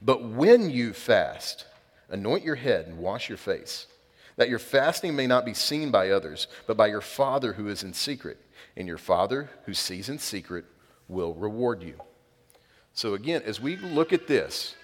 But 0.00 0.24
when 0.24 0.70
you 0.70 0.92
fast, 0.92 1.66
anoint 2.08 2.44
your 2.44 2.56
head 2.56 2.86
and 2.86 2.98
wash 2.98 3.28
your 3.28 3.38
face, 3.38 3.86
that 4.36 4.48
your 4.48 4.58
fasting 4.58 5.14
may 5.14 5.26
not 5.26 5.44
be 5.44 5.54
seen 5.54 5.90
by 5.90 6.10
others, 6.10 6.48
but 6.66 6.76
by 6.76 6.88
your 6.88 7.00
Father 7.00 7.52
who 7.52 7.68
is 7.68 7.82
in 7.82 7.92
secret. 7.92 8.38
And 8.76 8.88
your 8.88 8.98
Father 8.98 9.50
who 9.66 9.74
sees 9.74 10.08
in 10.08 10.18
secret 10.18 10.64
will 11.08 11.34
reward 11.34 11.82
you. 11.82 11.94
So, 12.94 13.14
again, 13.14 13.42
as 13.44 13.60
we 13.60 13.76
look 13.76 14.12
at 14.12 14.26
this, 14.26 14.74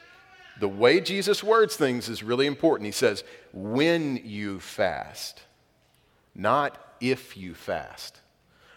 the 0.60 0.68
way 0.68 1.00
Jesus 1.00 1.42
words 1.42 1.76
things 1.76 2.08
is 2.08 2.22
really 2.22 2.46
important. 2.46 2.86
He 2.86 2.92
says, 2.92 3.22
when 3.52 4.20
you 4.24 4.60
fast, 4.60 5.42
not 6.34 6.78
if 7.00 7.36
you 7.36 7.54
fast. 7.54 8.20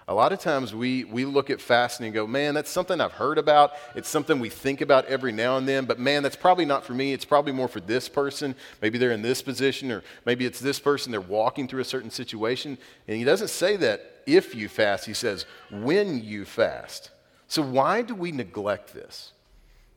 A 0.08 0.14
lot 0.14 0.34
of 0.34 0.40
times 0.40 0.76
we, 0.76 1.06
we 1.06 1.24
look 1.26 1.50
at 1.50 1.62
fasting 1.62 2.08
and 2.08 2.14
go, 2.14 2.28
man, 2.28 2.54
that's 2.54 2.70
something 2.70 3.00
I've 3.00 3.14
heard 3.14 3.38
about. 3.38 3.72
It's 3.96 4.10
something 4.10 4.40
we 4.40 4.50
think 4.50 4.82
about 4.82 5.06
every 5.06 5.32
now 5.32 5.58
and 5.58 5.68
then, 5.68 5.86
but 5.86 6.00
man, 6.00 6.22
that's 6.22 6.36
probably 6.36 6.66
not 6.66 6.84
for 6.84 6.94
me. 6.94 7.14
It's 7.14 7.24
probably 7.24 7.54
more 7.54 7.70
for 7.70 7.80
this 7.80 8.10
person. 8.10 8.56
Maybe 8.82 8.98
they're 8.98 9.12
in 9.12 9.22
this 9.22 9.42
position, 9.42 9.92
or 9.92 10.04
maybe 10.26 10.46
it's 10.46 10.60
this 10.60 10.80
person, 10.80 11.12
they're 11.12 11.22
walking 11.22 11.68
through 11.68 11.82
a 11.82 11.86
certain 11.86 12.12
situation. 12.12 12.78
And 13.08 13.18
he 13.18 13.24
doesn't 13.24 13.50
say 13.50 13.78
that 13.78 14.24
if 14.26 14.54
you 14.54 14.68
fast, 14.68 15.06
he 15.06 15.14
says 15.14 15.46
when 15.72 16.22
you 16.22 16.46
fast. 16.46 17.12
So, 17.52 17.62
why 17.62 18.02
do 18.02 18.16
we 18.16 18.32
neglect 18.32 18.94
this? 18.94 19.34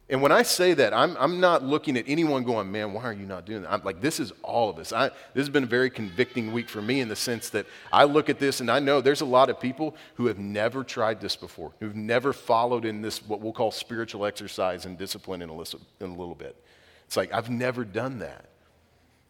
And 0.08 0.20
when 0.20 0.32
I 0.32 0.42
say 0.42 0.74
that, 0.74 0.92
I'm, 0.92 1.16
I'm 1.20 1.38
not 1.38 1.62
looking 1.62 1.96
at 1.96 2.04
anyone 2.08 2.42
going, 2.42 2.72
man, 2.72 2.92
why 2.92 3.04
are 3.04 3.12
you 3.12 3.26
not 3.26 3.46
doing 3.46 3.62
that? 3.62 3.72
I'm 3.72 3.84
like, 3.84 4.00
this 4.00 4.18
is 4.18 4.32
all 4.42 4.70
of 4.70 4.80
us. 4.80 4.92
I, 4.92 5.10
this 5.34 5.42
has 5.42 5.50
been 5.50 5.62
a 5.62 5.66
very 5.66 5.88
convicting 5.88 6.52
week 6.52 6.68
for 6.68 6.82
me 6.82 7.00
in 7.00 7.06
the 7.06 7.14
sense 7.14 7.50
that 7.50 7.66
I 7.92 8.04
look 8.04 8.28
at 8.28 8.40
this 8.40 8.58
and 8.58 8.68
I 8.68 8.80
know 8.80 9.00
there's 9.00 9.20
a 9.20 9.24
lot 9.24 9.50
of 9.50 9.60
people 9.60 9.94
who 10.16 10.26
have 10.26 10.36
never 10.36 10.82
tried 10.82 11.20
this 11.20 11.36
before, 11.36 11.70
who've 11.78 11.94
never 11.94 12.32
followed 12.32 12.84
in 12.84 13.02
this, 13.02 13.24
what 13.24 13.40
we'll 13.40 13.52
call 13.52 13.70
spiritual 13.70 14.26
exercise 14.26 14.84
and 14.84 14.98
discipline 14.98 15.40
in 15.40 15.48
a, 15.48 15.54
little, 15.54 15.80
in 16.00 16.10
a 16.10 16.16
little 16.16 16.34
bit. 16.34 16.60
It's 17.06 17.16
like, 17.16 17.32
I've 17.32 17.50
never 17.50 17.84
done 17.84 18.18
that. 18.18 18.46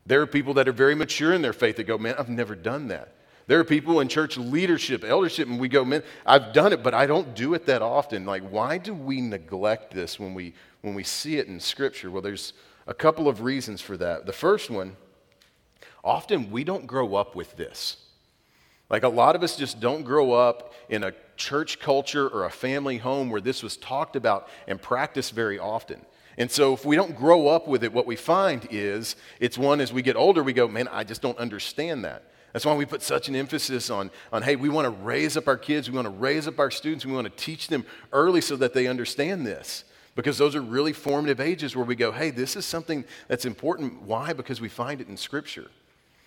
There 0.06 0.23
are 0.23 0.26
people 0.26 0.55
that 0.55 0.67
are 0.67 0.73
very 0.73 0.94
mature 0.94 1.35
in 1.35 1.43
their 1.43 1.53
faith 1.53 1.76
that 1.76 1.85
go, 1.85 1.99
man, 1.99 2.15
I've 2.19 2.31
never 2.31 2.55
done 2.55 2.88
that. 2.88 3.12
There 3.46 3.61
are 3.61 3.64
people 3.64 4.00
in 4.00 4.08
church 4.08 4.38
leadership, 4.38 5.05
eldership, 5.05 5.49
and 5.49 5.61
we 5.61 5.69
go, 5.69 5.85
man, 5.85 6.02
I've 6.25 6.55
done 6.55 6.73
it, 6.73 6.82
but 6.82 6.94
I 6.94 7.06
don't 7.06 7.35
do 7.35 7.52
it 7.55 7.67
that 7.67 7.82
often. 7.82 8.25
Like, 8.25 8.43
why 8.49 8.79
do 8.79 8.94
we 8.94 9.20
neglect 9.20 9.93
this 9.93 10.19
when 10.19 10.32
we, 10.32 10.55
when 10.81 10.94
we 10.94 11.05
see 11.05 11.37
it 11.37 11.46
in 11.46 11.61
Scripture? 11.61 12.11
Well, 12.11 12.23
there's 12.23 12.55
a 12.87 12.94
couple 12.94 13.29
of 13.29 13.43
reasons 13.43 13.82
for 13.82 13.99
that. 13.99 14.25
The 14.25 14.33
first 14.33 14.71
one, 14.71 14.97
often 16.02 16.50
we 16.50 16.64
don't 16.64 16.87
grow 16.87 17.16
up 17.16 17.35
with 17.35 17.57
this. 17.57 17.99
Like, 18.88 19.02
a 19.02 19.09
lot 19.09 19.37
of 19.37 19.42
us 19.42 19.57
just 19.57 19.78
don't 19.78 20.04
grow 20.04 20.33
up 20.33 20.73
in 20.88 21.04
a 21.04 21.12
church 21.37 21.80
culture 21.80 22.28
or 22.28 22.45
a 22.45 22.50
family 22.50 22.97
home 22.97 23.28
where 23.28 23.40
this 23.40 23.62
was 23.62 23.76
talked 23.76 24.16
about 24.16 24.49
and 24.66 24.80
practiced 24.80 25.33
very 25.33 25.59
often. 25.59 26.00
And 26.38 26.50
so, 26.50 26.73
if 26.73 26.85
we 26.85 26.97
don't 26.97 27.16
grow 27.16 27.49
up 27.49 27.68
with 27.68 27.85
it, 27.85 27.92
what 27.92 28.07
we 28.07 28.16
find 28.16 28.66
is 28.71 29.16
it's 29.38 29.59
one 29.59 29.80
as 29.80 29.92
we 29.92 30.00
get 30.00 30.16
older, 30.16 30.42
we 30.42 30.54
go, 30.54 30.66
man, 30.66 30.88
I 30.88 31.04
just 31.04 31.21
don't 31.21 31.38
understand 31.38 32.04
that. 32.04 32.25
That's 32.54 32.64
why 32.64 32.75
we 32.75 32.87
put 32.87 33.02
such 33.02 33.28
an 33.28 33.34
emphasis 33.34 33.90
on, 33.90 34.12
on 34.32 34.42
hey, 34.42 34.54
we 34.54 34.68
want 34.68 34.84
to 34.84 35.02
raise 35.02 35.37
up 35.37 35.49
our 35.49 35.56
kids, 35.56 35.90
we 35.90 35.96
want 35.96 36.06
to 36.06 36.14
raise 36.14 36.46
up 36.46 36.61
our 36.61 36.70
students, 36.70 37.04
we 37.04 37.12
want 37.12 37.25
to 37.26 37.44
teach 37.44 37.66
them 37.66 37.84
early 38.12 38.40
so 38.40 38.54
that 38.54 38.73
they 38.73 38.87
understand 38.87 39.44
this. 39.44 39.82
Because 40.14 40.38
those 40.38 40.54
are 40.54 40.61
really 40.61 40.92
formative 40.92 41.40
ages 41.40 41.75
where 41.75 41.84
we 41.84 41.96
go, 41.96 42.12
hey, 42.12 42.30
this 42.30 42.54
is 42.54 42.64
something 42.64 43.04
that's 43.26 43.44
important. 43.44 44.02
Why? 44.02 44.32
Because 44.32 44.61
we 44.61 44.68
find 44.68 45.00
it 45.00 45.08
in 45.08 45.16
Scripture. 45.16 45.68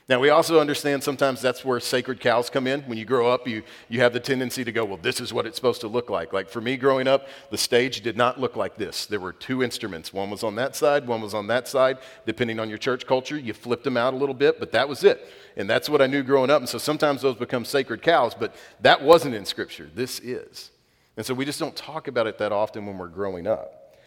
Now, 0.09 0.21
we 0.21 0.29
also 0.29 0.61
understand 0.61 1.03
sometimes 1.03 1.41
that's 1.41 1.65
where 1.65 1.81
sacred 1.81 2.21
cows 2.21 2.49
come 2.49 2.65
in. 2.65 2.81
When 2.83 2.97
you 2.97 3.03
grow 3.03 3.29
up, 3.29 3.45
you, 3.45 3.63
you 3.89 3.99
have 3.99 4.13
the 4.13 4.21
tendency 4.21 4.63
to 4.63 4.71
go, 4.71 4.85
well, 4.85 4.95
this 5.01 5.19
is 5.19 5.33
what 5.33 5.45
it's 5.45 5.57
supposed 5.57 5.81
to 5.81 5.89
look 5.89 6.09
like. 6.09 6.31
Like 6.31 6.49
for 6.49 6.61
me 6.61 6.77
growing 6.77 7.09
up, 7.09 7.27
the 7.51 7.57
stage 7.57 7.99
did 7.99 8.15
not 8.15 8.39
look 8.39 8.55
like 8.55 8.77
this. 8.77 9.05
There 9.05 9.19
were 9.19 9.33
two 9.33 9.63
instruments. 9.63 10.13
One 10.13 10.29
was 10.29 10.43
on 10.43 10.55
that 10.55 10.77
side, 10.77 11.05
one 11.07 11.21
was 11.21 11.33
on 11.33 11.47
that 11.47 11.67
side. 11.67 11.97
Depending 12.25 12.57
on 12.57 12.69
your 12.69 12.77
church 12.77 13.05
culture, 13.05 13.37
you 13.37 13.53
flipped 13.53 13.83
them 13.83 13.97
out 13.97 14.13
a 14.13 14.17
little 14.17 14.33
bit, 14.33 14.61
but 14.61 14.71
that 14.71 14.87
was 14.87 15.03
it. 15.03 15.27
And 15.57 15.69
that's 15.69 15.89
what 15.89 16.01
I 16.01 16.07
knew 16.07 16.23
growing 16.23 16.49
up. 16.49 16.61
And 16.61 16.69
so 16.69 16.77
sometimes 16.77 17.21
those 17.21 17.35
become 17.35 17.65
sacred 17.65 18.01
cows, 18.01 18.33
but 18.33 18.55
that 18.79 19.03
wasn't 19.03 19.35
in 19.35 19.43
Scripture. 19.43 19.89
This 19.93 20.21
is. 20.21 20.71
And 21.17 21.25
so 21.25 21.33
we 21.33 21.43
just 21.43 21.59
don't 21.59 21.75
talk 21.75 22.07
about 22.07 22.27
it 22.27 22.37
that 22.37 22.53
often 22.53 22.85
when 22.85 22.97
we're 22.97 23.07
growing 23.09 23.45
up. 23.45 23.97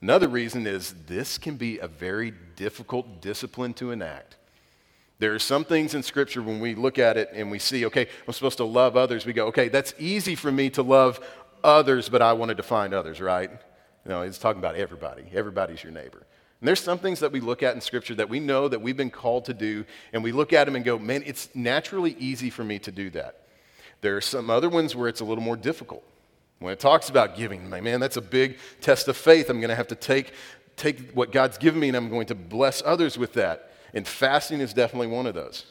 Another 0.00 0.28
reason 0.28 0.66
is 0.66 0.94
this 1.06 1.36
can 1.36 1.56
be 1.56 1.78
a 1.80 1.86
very 1.86 2.32
difficult 2.56 3.20
discipline 3.20 3.74
to 3.74 3.90
enact. 3.90 4.36
There 5.20 5.34
are 5.34 5.38
some 5.38 5.64
things 5.64 5.94
in 5.94 6.02
Scripture 6.02 6.42
when 6.42 6.60
we 6.60 6.74
look 6.74 6.98
at 6.98 7.18
it 7.18 7.30
and 7.34 7.50
we 7.50 7.58
see, 7.58 7.84
okay, 7.86 8.08
I'm 8.26 8.32
supposed 8.32 8.56
to 8.56 8.64
love 8.64 8.96
others. 8.96 9.26
We 9.26 9.34
go, 9.34 9.46
okay, 9.48 9.68
that's 9.68 9.94
easy 9.98 10.34
for 10.34 10.50
me 10.50 10.70
to 10.70 10.82
love 10.82 11.20
others, 11.62 12.08
but 12.08 12.22
I 12.22 12.32
want 12.32 12.48
to 12.48 12.54
define 12.54 12.94
others, 12.94 13.20
right? 13.20 13.50
Know, 14.06 14.22
it's 14.22 14.38
talking 14.38 14.60
about 14.60 14.76
everybody. 14.76 15.24
Everybody's 15.32 15.84
your 15.84 15.92
neighbor. 15.92 16.26
And 16.60 16.66
there's 16.66 16.80
some 16.80 16.98
things 16.98 17.20
that 17.20 17.32
we 17.32 17.40
look 17.40 17.62
at 17.62 17.74
in 17.74 17.82
Scripture 17.82 18.14
that 18.14 18.30
we 18.30 18.40
know 18.40 18.66
that 18.66 18.80
we've 18.80 18.96
been 18.96 19.10
called 19.10 19.44
to 19.44 19.54
do, 19.54 19.84
and 20.14 20.24
we 20.24 20.32
look 20.32 20.54
at 20.54 20.64
them 20.64 20.74
and 20.74 20.84
go, 20.84 20.98
man, 20.98 21.22
it's 21.26 21.50
naturally 21.54 22.16
easy 22.18 22.48
for 22.48 22.64
me 22.64 22.78
to 22.80 22.90
do 22.90 23.10
that. 23.10 23.46
There 24.00 24.16
are 24.16 24.22
some 24.22 24.48
other 24.48 24.70
ones 24.70 24.96
where 24.96 25.08
it's 25.08 25.20
a 25.20 25.24
little 25.24 25.44
more 25.44 25.56
difficult. 25.56 26.02
When 26.60 26.72
it 26.72 26.80
talks 26.80 27.10
about 27.10 27.36
giving, 27.36 27.68
man, 27.68 28.00
that's 28.00 28.16
a 28.16 28.22
big 28.22 28.58
test 28.80 29.08
of 29.08 29.16
faith. 29.16 29.50
I'm 29.50 29.60
going 29.60 29.68
to 29.68 29.76
have 29.76 29.88
to 29.88 29.94
take, 29.94 30.32
take 30.76 31.12
what 31.12 31.30
God's 31.30 31.58
given 31.58 31.80
me 31.80 31.88
and 31.88 31.96
I'm 31.96 32.10
going 32.10 32.26
to 32.26 32.34
bless 32.34 32.82
others 32.84 33.16
with 33.16 33.34
that. 33.34 33.69
And 33.94 34.06
fasting 34.06 34.60
is 34.60 34.72
definitely 34.72 35.08
one 35.08 35.26
of 35.26 35.34
those. 35.34 35.66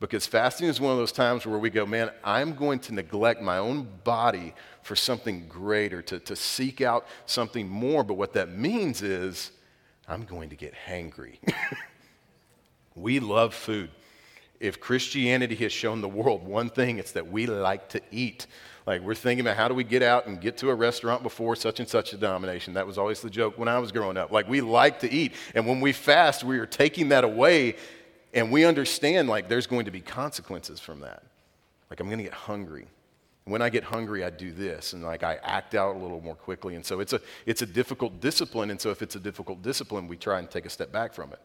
Because 0.00 0.26
fasting 0.26 0.66
is 0.66 0.80
one 0.80 0.90
of 0.90 0.98
those 0.98 1.12
times 1.12 1.46
where 1.46 1.58
we 1.58 1.70
go, 1.70 1.86
man, 1.86 2.10
I'm 2.24 2.56
going 2.56 2.80
to 2.80 2.94
neglect 2.94 3.40
my 3.40 3.58
own 3.58 3.86
body 4.02 4.52
for 4.82 4.96
something 4.96 5.46
greater, 5.46 6.02
to, 6.02 6.18
to 6.18 6.34
seek 6.34 6.80
out 6.80 7.06
something 7.24 7.68
more. 7.68 8.02
But 8.02 8.14
what 8.14 8.32
that 8.32 8.50
means 8.50 9.00
is 9.00 9.52
I'm 10.08 10.24
going 10.24 10.48
to 10.50 10.56
get 10.56 10.74
hangry. 10.88 11.38
we 12.96 13.20
love 13.20 13.54
food. 13.54 13.90
If 14.58 14.80
Christianity 14.80 15.54
has 15.56 15.72
shown 15.72 16.00
the 16.00 16.08
world 16.08 16.44
one 16.44 16.68
thing, 16.68 16.98
it's 16.98 17.12
that 17.12 17.30
we 17.30 17.46
like 17.46 17.88
to 17.90 18.00
eat. 18.10 18.48
Like 18.86 19.02
we're 19.02 19.14
thinking 19.14 19.46
about 19.46 19.56
how 19.56 19.68
do 19.68 19.74
we 19.74 19.84
get 19.84 20.02
out 20.02 20.26
and 20.26 20.40
get 20.40 20.56
to 20.58 20.70
a 20.70 20.74
restaurant 20.74 21.22
before 21.22 21.54
such 21.54 21.78
and 21.78 21.88
such 21.88 22.12
a 22.12 22.16
denomination. 22.16 22.74
That 22.74 22.86
was 22.86 22.98
always 22.98 23.20
the 23.20 23.30
joke 23.30 23.56
when 23.56 23.68
I 23.68 23.78
was 23.78 23.92
growing 23.92 24.16
up. 24.16 24.32
Like 24.32 24.48
we 24.48 24.60
like 24.60 25.00
to 25.00 25.12
eat. 25.12 25.32
And 25.54 25.66
when 25.66 25.80
we 25.80 25.92
fast, 25.92 26.42
we 26.42 26.58
are 26.58 26.66
taking 26.66 27.10
that 27.10 27.22
away 27.22 27.76
and 28.34 28.50
we 28.50 28.64
understand 28.64 29.28
like 29.28 29.48
there's 29.48 29.66
going 29.66 29.84
to 29.84 29.90
be 29.90 30.00
consequences 30.00 30.80
from 30.80 31.00
that. 31.00 31.22
Like 31.90 32.00
I'm 32.00 32.06
going 32.06 32.18
to 32.18 32.24
get 32.24 32.32
hungry. 32.32 32.86
And 33.44 33.52
when 33.52 33.62
I 33.62 33.68
get 33.68 33.84
hungry, 33.84 34.24
I 34.24 34.30
do 34.30 34.52
this, 34.52 34.92
and 34.92 35.02
like 35.02 35.24
I 35.24 35.34
act 35.42 35.74
out 35.74 35.96
a 35.96 35.98
little 35.98 36.20
more 36.20 36.36
quickly. 36.36 36.76
And 36.76 36.86
so 36.86 37.00
it's 37.00 37.12
a, 37.12 37.20
it's 37.44 37.62
a 37.62 37.66
difficult 37.66 38.20
discipline. 38.20 38.70
And 38.70 38.80
so 38.80 38.90
if 38.90 39.02
it's 39.02 39.16
a 39.16 39.20
difficult 39.20 39.62
discipline, 39.62 40.06
we 40.06 40.16
try 40.16 40.38
and 40.38 40.48
take 40.48 40.64
a 40.64 40.70
step 40.70 40.92
back 40.92 41.12
from 41.12 41.32
it. 41.32 41.40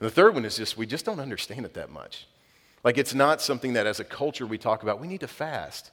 And 0.00 0.06
the 0.06 0.10
third 0.10 0.34
one 0.34 0.44
is 0.44 0.56
just 0.56 0.76
we 0.76 0.86
just 0.86 1.04
don't 1.04 1.20
understand 1.20 1.64
it 1.64 1.74
that 1.74 1.90
much. 1.90 2.26
Like 2.84 2.98
it's 2.98 3.14
not 3.14 3.40
something 3.40 3.74
that 3.74 3.86
as 3.86 4.00
a 4.00 4.04
culture 4.04 4.46
we 4.46 4.58
talk 4.58 4.82
about, 4.82 5.00
we 5.00 5.08
need 5.08 5.20
to 5.20 5.28
fast. 5.28 5.90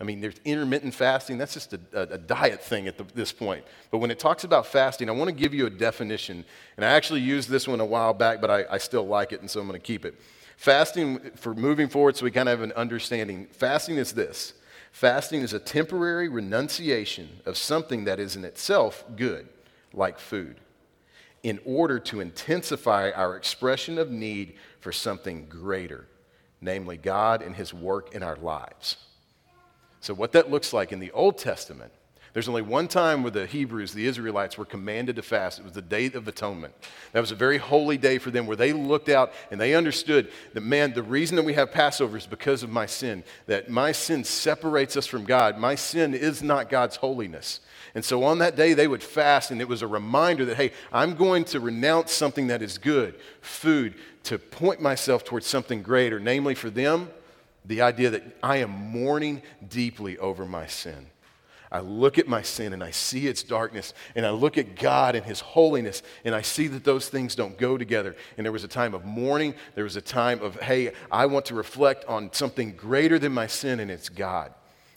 I 0.00 0.04
mean, 0.04 0.22
there's 0.22 0.40
intermittent 0.46 0.94
fasting, 0.94 1.36
that's 1.36 1.52
just 1.52 1.74
a, 1.74 1.80
a, 1.92 2.16
diet 2.16 2.62
thing 2.62 2.88
at 2.88 2.96
the, 2.96 3.04
this 3.14 3.32
point. 3.32 3.64
But 3.90 3.98
when 3.98 4.10
it 4.10 4.18
talks 4.18 4.44
about 4.44 4.66
fasting, 4.66 5.10
I 5.10 5.12
want 5.12 5.28
to 5.28 5.34
give 5.34 5.52
you 5.52 5.66
a 5.66 5.70
definition. 5.70 6.42
And 6.78 6.86
I 6.86 6.88
actually 6.88 7.20
used 7.20 7.50
this 7.50 7.68
one 7.68 7.80
a 7.80 7.84
while 7.84 8.14
back, 8.14 8.40
but 8.40 8.50
I, 8.50 8.64
I 8.70 8.78
still 8.78 9.06
like 9.06 9.32
it, 9.32 9.40
and 9.40 9.50
so 9.50 9.60
I'm 9.60 9.66
going 9.66 9.78
to 9.78 9.86
keep 9.86 10.06
it. 10.06 10.14
Fasting, 10.56 11.18
for 11.36 11.54
moving 11.54 11.88
forward, 11.88 12.16
so 12.16 12.24
we 12.24 12.30
kind 12.30 12.48
of 12.48 12.58
have 12.58 12.64
an 12.64 12.74
understanding, 12.76 13.46
fasting 13.52 13.96
is 13.96 14.12
this 14.12 14.54
fasting 14.92 15.42
is 15.42 15.52
a 15.52 15.58
temporary 15.58 16.28
renunciation 16.28 17.28
of 17.46 17.56
something 17.56 18.04
that 18.04 18.18
is 18.18 18.34
in 18.36 18.44
itself 18.44 19.04
good, 19.16 19.48
like 19.92 20.18
food, 20.18 20.56
in 21.42 21.60
order 21.64 21.98
to 21.98 22.20
intensify 22.20 23.10
our 23.10 23.36
expression 23.36 23.98
of 23.98 24.10
need 24.10 24.54
for 24.80 24.92
something 24.92 25.46
greater, 25.46 26.08
namely 26.60 26.96
God 26.96 27.42
and 27.42 27.54
His 27.54 27.72
work 27.72 28.14
in 28.14 28.22
our 28.22 28.36
lives. 28.36 28.96
So, 30.00 30.14
what 30.14 30.32
that 30.32 30.50
looks 30.50 30.72
like 30.72 30.92
in 30.92 30.98
the 30.98 31.10
Old 31.12 31.38
Testament, 31.38 31.92
there's 32.32 32.48
only 32.48 32.62
one 32.62 32.86
time 32.86 33.22
where 33.22 33.32
the 33.32 33.46
Hebrews, 33.46 33.92
the 33.92 34.06
Israelites, 34.06 34.56
were 34.56 34.64
commanded 34.64 35.16
to 35.16 35.22
fast. 35.22 35.58
It 35.58 35.64
was 35.64 35.72
the 35.72 35.82
Day 35.82 36.06
of 36.12 36.28
Atonement. 36.28 36.72
That 37.12 37.20
was 37.20 37.32
a 37.32 37.36
very 37.36 37.58
holy 37.58 37.98
day 37.98 38.18
for 38.18 38.30
them 38.30 38.46
where 38.46 38.56
they 38.56 38.72
looked 38.72 39.08
out 39.08 39.32
and 39.50 39.60
they 39.60 39.74
understood 39.74 40.30
that, 40.52 40.60
man, 40.60 40.92
the 40.92 41.02
reason 41.02 41.34
that 41.36 41.44
we 41.44 41.54
have 41.54 41.72
Passover 41.72 42.16
is 42.16 42.26
because 42.26 42.62
of 42.62 42.70
my 42.70 42.86
sin, 42.86 43.24
that 43.46 43.68
my 43.68 43.90
sin 43.90 44.22
separates 44.22 44.96
us 44.96 45.06
from 45.06 45.24
God. 45.24 45.58
My 45.58 45.74
sin 45.74 46.14
is 46.14 46.40
not 46.40 46.70
God's 46.70 46.96
holiness. 46.96 47.60
And 47.96 48.04
so 48.04 48.22
on 48.22 48.38
that 48.38 48.54
day, 48.54 48.74
they 48.74 48.86
would 48.86 49.02
fast, 49.02 49.50
and 49.50 49.60
it 49.60 49.66
was 49.66 49.82
a 49.82 49.88
reminder 49.88 50.44
that, 50.44 50.56
hey, 50.56 50.70
I'm 50.92 51.16
going 51.16 51.44
to 51.46 51.58
renounce 51.58 52.12
something 52.12 52.46
that 52.46 52.62
is 52.62 52.78
good, 52.78 53.16
food, 53.40 53.94
to 54.24 54.38
point 54.38 54.80
myself 54.80 55.24
towards 55.24 55.48
something 55.48 55.82
greater, 55.82 56.20
namely 56.20 56.54
for 56.54 56.70
them, 56.70 57.10
the 57.64 57.82
idea 57.82 58.10
that 58.10 58.22
I 58.42 58.58
am 58.58 58.70
mourning 58.70 59.42
deeply 59.68 60.18
over 60.18 60.44
my 60.44 60.66
sin. 60.66 61.06
I 61.72 61.80
look 61.80 62.18
at 62.18 62.26
my 62.26 62.42
sin 62.42 62.72
and 62.72 62.82
I 62.82 62.90
see 62.90 63.28
its 63.28 63.44
darkness, 63.44 63.94
and 64.16 64.26
I 64.26 64.30
look 64.30 64.58
at 64.58 64.74
God 64.74 65.14
and 65.14 65.24
His 65.24 65.40
holiness, 65.40 66.02
and 66.24 66.34
I 66.34 66.42
see 66.42 66.66
that 66.66 66.82
those 66.82 67.08
things 67.08 67.36
don't 67.36 67.56
go 67.56 67.78
together. 67.78 68.16
And 68.36 68.44
there 68.44 68.52
was 68.52 68.64
a 68.64 68.68
time 68.68 68.92
of 68.92 69.04
mourning, 69.04 69.54
there 69.76 69.84
was 69.84 69.96
a 69.96 70.00
time 70.00 70.42
of, 70.42 70.60
hey, 70.60 70.92
I 71.12 71.26
want 71.26 71.46
to 71.46 71.54
reflect 71.54 72.04
on 72.06 72.32
something 72.32 72.74
greater 72.74 73.18
than 73.18 73.32
my 73.32 73.46
sin, 73.46 73.78
and 73.78 73.90
it's 73.90 74.08
God. 74.08 74.52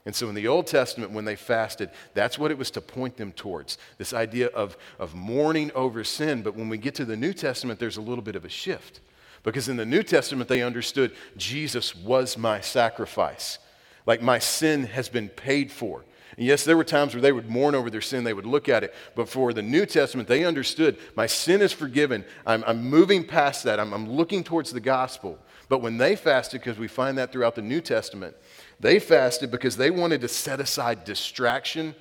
And 0.06 0.16
so 0.16 0.28
in 0.28 0.36
the 0.36 0.48
Old 0.48 0.68
Testament, 0.68 1.12
when 1.12 1.26
they 1.26 1.36
fasted, 1.36 1.90
that's 2.14 2.38
what 2.38 2.52
it 2.52 2.58
was 2.58 2.72
to 2.72 2.82
point 2.82 3.16
them 3.18 3.32
towards 3.32 3.78
this 3.98 4.14
idea 4.14 4.48
of, 4.48 4.76
of 5.00 5.16
mourning 5.16 5.72
over 5.76 6.04
sin. 6.04 6.42
But 6.42 6.56
when 6.56 6.68
we 6.70 6.78
get 6.78 6.96
to 6.96 7.06
the 7.06 7.16
New 7.16 7.34
Testament, 7.34 7.80
there's 7.80 7.98
a 7.98 8.02
little 8.02 8.24
bit 8.24 8.36
of 8.36 8.44
a 8.44 8.50
shift. 8.50 9.00
Because 9.44 9.70
in 9.70 9.78
the 9.78 9.86
New 9.86 10.04
Testament, 10.04 10.50
they 10.50 10.62
understood 10.62 11.12
Jesus 11.38 11.96
was 11.96 12.38
my 12.38 12.62
sacrifice. 12.62 13.60
Like 14.06 14.22
my 14.22 14.40
sin 14.40 14.86
has 14.86 15.10
been 15.10 15.30
paid 15.30 15.72
for. 15.72 16.04
And 16.38 16.46
yes, 16.48 16.64
there 16.64 16.78
were 16.78 16.84
times 16.84 17.14
where 17.14 17.22
they 17.22 17.32
would 17.32 17.50
mourn 17.50 17.76
over 17.76 17.90
their 17.90 18.02
sin, 18.02 18.24
they 18.24 18.34
would 18.34 18.46
look 18.46 18.68
at 18.68 18.84
it. 18.84 18.94
But 19.16 19.30
for 19.30 19.54
the 19.54 19.62
New 19.62 19.86
Testament, 19.86 20.28
they 20.28 20.46
understood 20.46 20.98
my 21.16 21.28
sin 21.28 21.62
is 21.62 21.72
forgiven. 21.72 22.26
I'm, 22.46 22.64
I'm 22.66 22.84
moving 22.90 23.24
past 23.24 23.64
that, 23.66 23.80
I'm, 23.80 23.94
I'm 23.94 24.10
looking 24.10 24.44
towards 24.44 24.72
the 24.72 24.80
gospel. 24.80 25.38
But 25.70 25.82
when 25.82 25.98
they 25.98 26.16
fasted, 26.16 26.62
because 26.62 26.80
we 26.80 26.88
find 26.88 27.18
that 27.18 27.32
throughout 27.32 27.56
the 27.56 27.62
New 27.62 27.82
Testament, 27.82 28.36
they 28.80 29.00
fasted 29.00 29.52
because 29.52 29.78
they 29.78 29.92
wanted 29.92 30.22
to 30.22 30.28
set 30.28 30.60
aside 30.60 31.04
distraction 31.04 31.96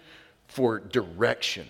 for 0.47 0.81
direction. 0.81 1.67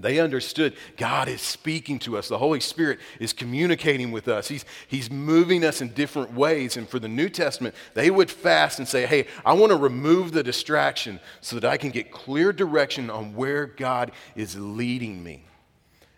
They 0.00 0.18
understood 0.18 0.74
God 0.96 1.28
is 1.28 1.40
speaking 1.40 1.98
to 2.00 2.16
us. 2.16 2.28
The 2.28 2.38
Holy 2.38 2.60
Spirit 2.60 3.00
is 3.18 3.32
communicating 3.32 4.10
with 4.10 4.28
us. 4.28 4.48
He's, 4.48 4.64
he's 4.88 5.10
moving 5.10 5.64
us 5.64 5.80
in 5.80 5.90
different 5.90 6.32
ways. 6.32 6.76
And 6.76 6.88
for 6.88 6.98
the 6.98 7.08
New 7.08 7.28
Testament, 7.28 7.74
they 7.94 8.10
would 8.10 8.30
fast 8.30 8.78
and 8.78 8.88
say, 8.88 9.06
Hey, 9.06 9.26
I 9.44 9.52
want 9.52 9.70
to 9.70 9.76
remove 9.76 10.32
the 10.32 10.42
distraction 10.42 11.20
so 11.40 11.58
that 11.58 11.70
I 11.70 11.76
can 11.76 11.90
get 11.90 12.10
clear 12.10 12.52
direction 12.52 13.10
on 13.10 13.34
where 13.34 13.66
God 13.66 14.12
is 14.34 14.56
leading 14.58 15.22
me. 15.22 15.44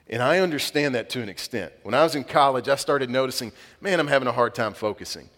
And 0.09 0.23
I 0.23 0.41
understand 0.41 0.95
that 0.95 1.09
to 1.11 1.23
an 1.23 1.29
extent. 1.29 1.73
When 1.83 1.95
I 1.95 2.03
was 2.03 2.15
in 2.15 2.25
college, 2.25 2.69
I 2.69 2.77
started 2.77 3.09
noticing, 3.09 3.53
man, 3.81 3.99
I'm 3.99 4.09
having 4.09 4.29
a 4.29 4.33
hard 4.33 4.55
time 4.55 4.75
focusing. 4.75 5.29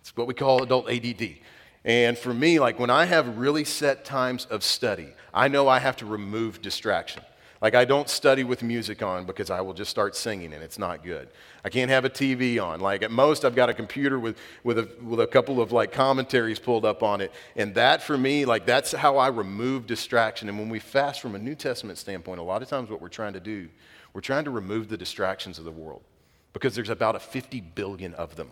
It's 0.00 0.16
what 0.16 0.26
we 0.26 0.34
call 0.34 0.62
adult 0.62 0.88
ADD. 0.88 1.36
And 1.84 2.16
for 2.16 2.32
me, 2.32 2.60
like 2.60 2.78
when 2.78 2.90
I 2.90 3.06
have 3.06 3.38
really 3.38 3.64
set 3.64 4.04
times 4.04 4.46
of 4.46 4.62
study, 4.62 5.08
I 5.32 5.48
know 5.48 5.68
I 5.68 5.78
have 5.78 5.96
to 5.96 6.06
remove 6.06 6.62
distraction. 6.62 7.22
Like, 7.60 7.74
I 7.74 7.84
don't 7.84 8.08
study 8.08 8.42
with 8.42 8.62
music 8.62 9.02
on 9.02 9.26
because 9.26 9.50
I 9.50 9.60
will 9.60 9.74
just 9.74 9.90
start 9.90 10.16
singing 10.16 10.54
and 10.54 10.62
it's 10.62 10.78
not 10.78 11.04
good. 11.04 11.28
I 11.62 11.68
can't 11.68 11.90
have 11.90 12.06
a 12.06 12.10
TV 12.10 12.62
on. 12.62 12.80
Like, 12.80 13.02
at 13.02 13.10
most, 13.10 13.44
I've 13.44 13.54
got 13.54 13.68
a 13.68 13.74
computer 13.74 14.18
with, 14.18 14.38
with, 14.64 14.78
a, 14.78 14.88
with 15.02 15.20
a 15.20 15.26
couple 15.26 15.60
of 15.60 15.70
like 15.70 15.92
commentaries 15.92 16.58
pulled 16.58 16.86
up 16.86 17.02
on 17.02 17.20
it. 17.20 17.32
And 17.56 17.74
that, 17.74 18.02
for 18.02 18.16
me, 18.16 18.46
like, 18.46 18.64
that's 18.64 18.92
how 18.92 19.18
I 19.18 19.28
remove 19.28 19.86
distraction. 19.86 20.48
And 20.48 20.58
when 20.58 20.70
we 20.70 20.78
fast 20.78 21.20
from 21.20 21.34
a 21.34 21.38
New 21.38 21.54
Testament 21.54 21.98
standpoint, 21.98 22.40
a 22.40 22.42
lot 22.42 22.62
of 22.62 22.68
times 22.68 22.88
what 22.88 23.02
we're 23.02 23.08
trying 23.08 23.34
to 23.34 23.40
do, 23.40 23.68
we're 24.14 24.22
trying 24.22 24.44
to 24.44 24.50
remove 24.50 24.88
the 24.88 24.96
distractions 24.96 25.58
of 25.58 25.66
the 25.66 25.70
world 25.70 26.02
because 26.54 26.74
there's 26.74 26.88
about 26.88 27.14
a 27.14 27.20
50 27.20 27.60
billion 27.60 28.14
of 28.14 28.36
them. 28.36 28.48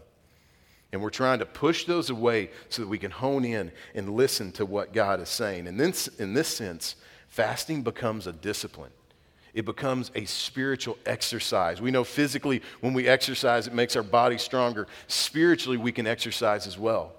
And 0.92 1.00
we're 1.00 1.10
trying 1.10 1.38
to 1.38 1.46
push 1.46 1.84
those 1.84 2.10
away 2.10 2.50
so 2.68 2.82
that 2.82 2.88
we 2.88 2.98
can 2.98 3.10
hone 3.10 3.46
in 3.46 3.72
and 3.94 4.10
listen 4.10 4.52
to 4.52 4.66
what 4.66 4.92
God 4.92 5.20
is 5.20 5.30
saying. 5.30 5.66
And 5.66 5.80
then, 5.80 5.94
in 6.18 6.34
this 6.34 6.48
sense, 6.48 6.96
fasting 7.28 7.82
becomes 7.82 8.26
a 8.26 8.32
discipline 8.32 8.90
it 9.54 9.64
becomes 9.64 10.10
a 10.14 10.24
spiritual 10.24 10.98
exercise. 11.06 11.80
We 11.80 11.90
know 11.90 12.04
physically 12.04 12.62
when 12.80 12.94
we 12.94 13.08
exercise, 13.08 13.66
it 13.66 13.74
makes 13.74 13.96
our 13.96 14.02
body 14.02 14.38
stronger. 14.38 14.86
Spiritually, 15.06 15.76
we 15.76 15.92
can 15.92 16.06
exercise 16.06 16.66
as 16.66 16.78
well. 16.78 17.12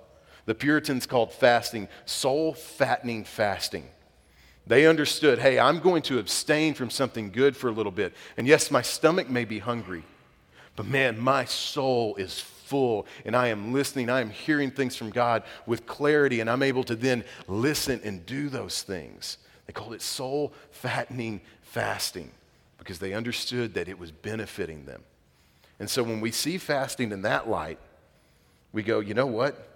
The 0.45 0.55
Puritans 0.55 1.05
called 1.05 1.33
fasting 1.33 1.87
soul 2.05 2.53
fattening 2.53 3.23
fasting. 3.23 3.87
They 4.67 4.85
understood 4.85 5.39
hey, 5.39 5.59
I'm 5.59 5.79
going 5.79 6.03
to 6.03 6.19
abstain 6.19 6.73
from 6.73 6.89
something 6.89 7.31
good 7.31 7.57
for 7.57 7.69
a 7.69 7.71
little 7.71 7.91
bit. 7.91 8.13
And 8.37 8.47
yes, 8.47 8.71
my 8.71 8.81
stomach 8.81 9.29
may 9.29 9.45
be 9.45 9.59
hungry, 9.59 10.03
but 10.75 10.85
man, 10.85 11.19
my 11.19 11.45
soul 11.45 12.15
is 12.15 12.39
full 12.39 13.07
and 13.25 13.35
I 13.35 13.47
am 13.47 13.73
listening. 13.73 14.09
I 14.09 14.21
am 14.21 14.29
hearing 14.29 14.69
things 14.69 14.95
from 14.95 15.09
God 15.09 15.43
with 15.65 15.87
clarity, 15.87 16.39
and 16.39 16.49
I'm 16.49 16.63
able 16.63 16.83
to 16.85 16.95
then 16.95 17.23
listen 17.47 17.99
and 18.03 18.25
do 18.25 18.47
those 18.47 18.83
things. 18.83 19.39
They 19.65 19.73
called 19.73 19.93
it 19.93 20.01
soul 20.01 20.53
fattening 20.71 21.41
fasting 21.69 22.31
because 22.77 22.99
they 22.99 23.13
understood 23.13 23.73
that 23.75 23.87
it 23.87 23.99
was 23.99 24.11
benefiting 24.11 24.85
them. 24.85 25.03
And 25.79 25.89
so 25.89 26.03
when 26.03 26.19
we 26.21 26.31
see 26.31 26.57
fasting 26.57 27.11
in 27.11 27.21
that 27.21 27.49
light, 27.49 27.79
we 28.71 28.83
go, 28.83 28.99
you 28.99 29.13
know 29.13 29.27
what? 29.27 29.67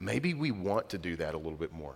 Maybe 0.00 0.34
we 0.34 0.50
want 0.50 0.88
to 0.90 0.98
do 0.98 1.16
that 1.16 1.34
a 1.34 1.36
little 1.38 1.58
bit 1.58 1.72
more. 1.72 1.94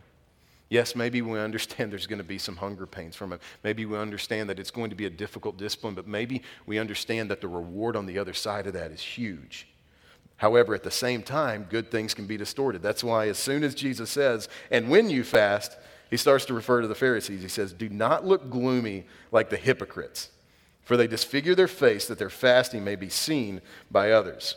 Yes, 0.68 0.96
maybe 0.96 1.20
we 1.20 1.38
understand 1.38 1.92
there's 1.92 2.06
going 2.06 2.18
to 2.18 2.24
be 2.24 2.38
some 2.38 2.56
hunger 2.56 2.86
pains 2.86 3.14
from 3.14 3.32
it. 3.32 3.42
Maybe 3.62 3.84
we 3.84 3.98
understand 3.98 4.48
that 4.48 4.58
it's 4.58 4.70
going 4.70 4.90
to 4.90 4.96
be 4.96 5.04
a 5.04 5.10
difficult 5.10 5.58
discipline, 5.58 5.94
but 5.94 6.06
maybe 6.06 6.42
we 6.64 6.78
understand 6.78 7.30
that 7.30 7.40
the 7.40 7.48
reward 7.48 7.94
on 7.94 8.06
the 8.06 8.18
other 8.18 8.32
side 8.32 8.66
of 8.66 8.72
that 8.72 8.90
is 8.90 9.02
huge. 9.02 9.68
However, 10.36 10.74
at 10.74 10.82
the 10.82 10.90
same 10.90 11.22
time, 11.22 11.66
good 11.68 11.90
things 11.90 12.14
can 12.14 12.26
be 12.26 12.36
distorted. 12.36 12.82
That's 12.82 13.04
why, 13.04 13.28
as 13.28 13.38
soon 13.38 13.62
as 13.62 13.74
Jesus 13.74 14.10
says, 14.10 14.48
and 14.70 14.88
when 14.88 15.10
you 15.10 15.24
fast, 15.24 15.76
he 16.12 16.18
starts 16.18 16.44
to 16.44 16.52
refer 16.52 16.82
to 16.82 16.86
the 16.86 16.94
Pharisees. 16.94 17.40
He 17.40 17.48
says, 17.48 17.72
Do 17.72 17.88
not 17.88 18.26
look 18.26 18.50
gloomy 18.50 19.06
like 19.30 19.48
the 19.48 19.56
hypocrites. 19.56 20.28
For 20.82 20.94
they 20.94 21.06
disfigure 21.06 21.54
their 21.54 21.66
face 21.66 22.06
that 22.06 22.18
their 22.18 22.28
fasting 22.28 22.84
may 22.84 22.96
be 22.96 23.08
seen 23.08 23.62
by 23.90 24.10
others. 24.10 24.56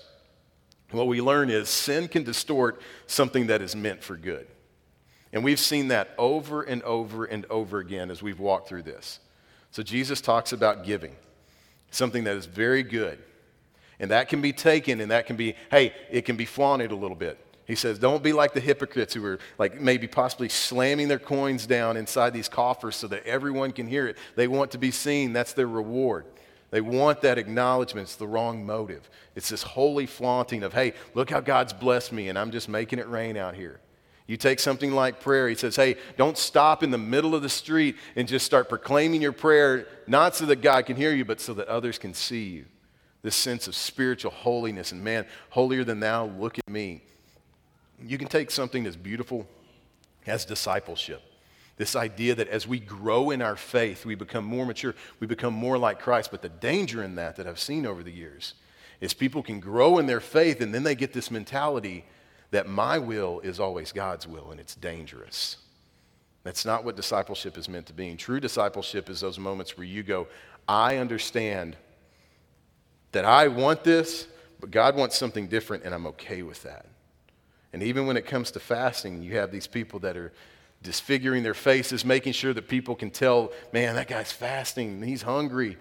What 0.92 1.08
we 1.08 1.22
learn 1.22 1.50
is 1.50 1.70
sin 1.70 2.10
can 2.10 2.26
distort 2.26 2.82
something 3.08 3.48
that 3.48 3.62
is 3.62 3.74
meant 3.74 4.04
for 4.04 4.18
good. 4.18 4.48
And 5.32 5.46
we've 5.46 5.58
seen 5.58 5.88
that 5.88 6.14
over 6.18 6.62
and 6.62 6.84
over 6.84 7.24
and 7.24 7.46
over 7.46 7.80
again 7.80 8.12
as 8.12 8.22
we've 8.22 8.42
walked 8.42 8.68
through 8.68 8.84
this. 8.84 9.22
So 9.72 9.82
Jesus 9.82 10.20
talks 10.20 10.52
about 10.52 10.84
giving, 10.84 11.16
something 11.90 12.26
that 12.26 12.36
is 12.36 12.48
very 12.48 12.84
good. 12.84 13.18
And 13.98 14.12
that 14.12 14.28
can 14.28 14.42
be 14.42 14.52
taken 14.52 15.00
and 15.00 15.10
that 15.10 15.26
can 15.26 15.38
be, 15.38 15.56
hey, 15.72 15.94
it 16.12 16.26
can 16.26 16.36
be 16.36 16.44
flaunted 16.44 16.92
a 16.92 16.98
little 16.98 17.16
bit. 17.16 17.40
He 17.66 17.76
says, 17.76 17.98
don't 17.98 18.22
be 18.22 18.32
like 18.32 18.54
the 18.54 18.60
hypocrites 18.60 19.16
who 19.16 19.26
are 19.26 19.40
like 19.58 19.82
maybe 19.82 20.08
possibly 20.08 20.50
slamming 20.50 21.08
their 21.08 21.20
coins 21.20 21.66
down 21.66 21.98
inside 21.98 22.32
these 22.32 22.48
coffers 22.48 22.96
so 22.96 23.08
that 23.08 23.26
everyone 23.26 23.72
can 23.72 23.88
hear 23.88 24.08
it. 24.08 24.18
They 24.36 24.48
want 24.48 24.72
to 24.72 24.78
be 24.78 24.92
seen. 24.92 25.34
That's 25.34 25.54
their 25.54 25.68
reward. 25.68 26.26
They 26.70 26.82
want 26.82 27.22
that 27.22 27.38
acknowledgement. 27.38 28.06
It's 28.08 28.18
the 28.18 28.28
wrong 28.28 28.66
motive. 28.66 29.10
It's 29.36 29.50
this 29.50 29.64
holy 29.64 30.06
flaunting 30.06 30.62
of, 30.62 30.74
hey, 30.74 30.94
look 31.16 31.30
how 31.30 31.40
God's 31.40 31.74
blessed 31.74 32.12
me 32.12 32.30
and 32.30 32.38
I'm 32.38 32.52
just 32.52 32.70
making 32.70 33.00
it 33.00 33.08
rain 33.08 33.36
out 33.36 33.56
here. 33.56 33.80
You 34.28 34.38
take 34.38 34.60
something 34.60 34.92
like 34.92 35.20
prayer, 35.20 35.48
he 35.48 35.56
says, 35.56 35.76
hey, 35.76 35.98
don't 36.18 36.38
stop 36.38 36.82
in 36.82 36.90
the 36.90 36.98
middle 36.98 37.36
of 37.36 37.44
the 37.44 37.50
street 37.50 37.96
and 38.16 38.28
just 38.28 38.46
start 38.46 38.70
proclaiming 38.70 39.22
your 39.22 39.32
prayer, 39.32 39.88
not 40.08 40.36
so 40.36 40.48
that 40.48 40.62
God 40.62 40.88
can 40.88 40.98
hear 40.98 41.14
you, 41.14 41.26
but 41.26 41.40
so 41.40 41.54
that 41.54 41.68
others 41.68 42.00
can 42.00 42.14
see 42.14 42.46
you. 42.46 42.66
This 43.22 43.36
sense 43.36 43.68
of 43.68 43.76
spiritual 43.76 44.32
holiness 44.32 44.92
and 44.92 45.04
man, 45.04 45.26
holier 45.50 45.84
than 45.84 46.00
thou, 46.00 46.26
look 46.26 46.58
at 46.58 46.70
me. 46.70 47.04
You 48.04 48.18
can 48.18 48.28
take 48.28 48.52
something 48.52 48.84
that's 48.84 48.96
beautiful 48.96 49.48
as 50.28 50.46
discipleship. 50.46 51.22
This 51.78 51.96
idea 51.96 52.36
that 52.36 52.48
as 52.48 52.68
we 52.68 52.80
grow 52.80 53.32
in 53.32 53.42
our 53.42 53.56
faith, 53.56 54.06
we 54.06 54.16
become 54.16 54.46
more 54.46 54.66
mature, 54.66 54.96
we 55.20 55.28
become 55.28 55.54
more 55.54 55.78
like 55.78 56.00
Christ. 56.00 56.32
But 56.32 56.42
the 56.42 56.50
danger 56.50 57.04
in 57.04 57.16
that, 57.16 57.36
that 57.36 57.48
I've 57.48 57.60
seen 57.60 57.86
over 57.86 58.02
the 58.02 58.12
years, 58.12 58.54
is 59.02 59.14
people 59.14 59.44
can 59.44 59.60
grow 59.60 59.98
in 59.98 60.06
their 60.06 60.22
faith 60.22 60.62
and 60.62 60.74
then 60.74 60.84
they 60.84 60.96
get 60.96 61.14
this 61.14 61.30
mentality 61.30 62.06
that 62.52 62.68
my 62.68 62.98
will 62.98 63.42
is 63.42 63.60
always 63.60 63.92
God's 63.92 64.28
will, 64.28 64.52
and 64.52 64.60
it's 64.60 64.76
dangerous. 64.76 65.58
That's 66.44 66.64
not 66.64 66.86
what 66.86 66.96
discipleship 66.96 67.58
is 67.58 67.68
meant 67.68 67.88
to 67.88 67.94
be. 67.94 68.14
true 68.16 68.40
discipleship 68.40 69.10
is 69.10 69.20
those 69.20 69.40
moments 69.40 69.78
where 69.78 69.86
you 69.86 70.04
go, 70.04 70.28
I 70.68 70.98
understand 70.98 71.76
that 73.12 73.26
I 73.26 73.48
want 73.48 73.84
this, 73.84 74.28
but 74.60 74.72
God 74.72 74.96
wants 74.96 75.18
something 75.18 75.48
different, 75.48 75.84
and 75.84 75.94
I'm 75.94 76.08
okay 76.08 76.44
with 76.44 76.64
that. 76.64 76.86
And 77.76 77.84
even 77.84 78.08
when 78.08 78.16
it 78.16 78.26
comes 78.26 78.52
to 78.52 78.62
fasting, 78.62 79.22
you 79.22 79.36
have 79.36 79.52
these 79.52 79.68
people 79.68 80.00
that 80.00 80.16
are 80.16 80.32
disfiguring 80.82 81.44
their 81.44 81.54
faces, 81.54 82.06
making 82.06 82.32
sure 82.32 82.54
that 82.54 82.70
people 82.70 82.96
can 82.96 83.12
tell, 83.12 83.52
man, 83.74 83.96
that 83.96 84.08
guy's 84.08 84.32
fasting, 84.32 85.02
he's 85.02 85.24
hungry. 85.24 85.76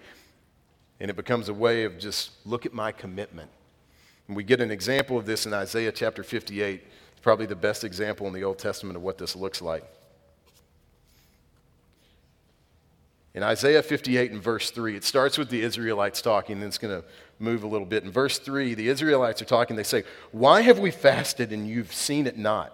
And 0.99 1.09
it 1.09 1.15
becomes 1.15 1.47
a 1.47 1.53
way 1.53 1.85
of 1.85 1.97
just 1.97 2.31
look 2.45 2.65
at 2.65 2.73
my 2.73 2.91
commitment. 2.91 3.49
And 4.27 4.35
we 4.35 4.43
get 4.43 4.59
an 4.59 4.71
example 4.71 5.17
of 5.17 5.25
this 5.25 5.45
in 5.45 5.53
Isaiah 5.53 5.93
chapter 5.93 6.21
58. 6.21 6.83
It's 6.83 7.21
probably 7.21 7.45
the 7.45 7.55
best 7.55 7.85
example 7.85 8.27
in 8.27 8.33
the 8.33 8.43
Old 8.43 8.59
Testament 8.59 8.97
of 8.97 9.01
what 9.01 9.17
this 9.17 9.33
looks 9.33 9.61
like. 9.61 9.85
In 13.33 13.41
Isaiah 13.41 13.81
58 13.81 14.31
and 14.31 14.43
verse 14.43 14.69
3, 14.69 14.97
it 14.97 15.05
starts 15.05 15.37
with 15.37 15.49
the 15.49 15.61
Israelites 15.61 16.21
talking, 16.21 16.57
and 16.57 16.65
it's 16.65 16.77
going 16.77 17.01
to 17.01 17.07
move 17.39 17.63
a 17.63 17.67
little 17.67 17.85
bit. 17.85 18.03
In 18.03 18.11
verse 18.11 18.39
3, 18.39 18.73
the 18.73 18.87
Israelites 18.87 19.41
are 19.41 19.45
talking. 19.45 19.75
They 19.75 19.83
say, 19.83 20.03
Why 20.31 20.61
have 20.61 20.79
we 20.79 20.91
fasted 20.91 21.51
and 21.51 21.67
you've 21.67 21.93
seen 21.93 22.27
it 22.27 22.37
not? 22.37 22.71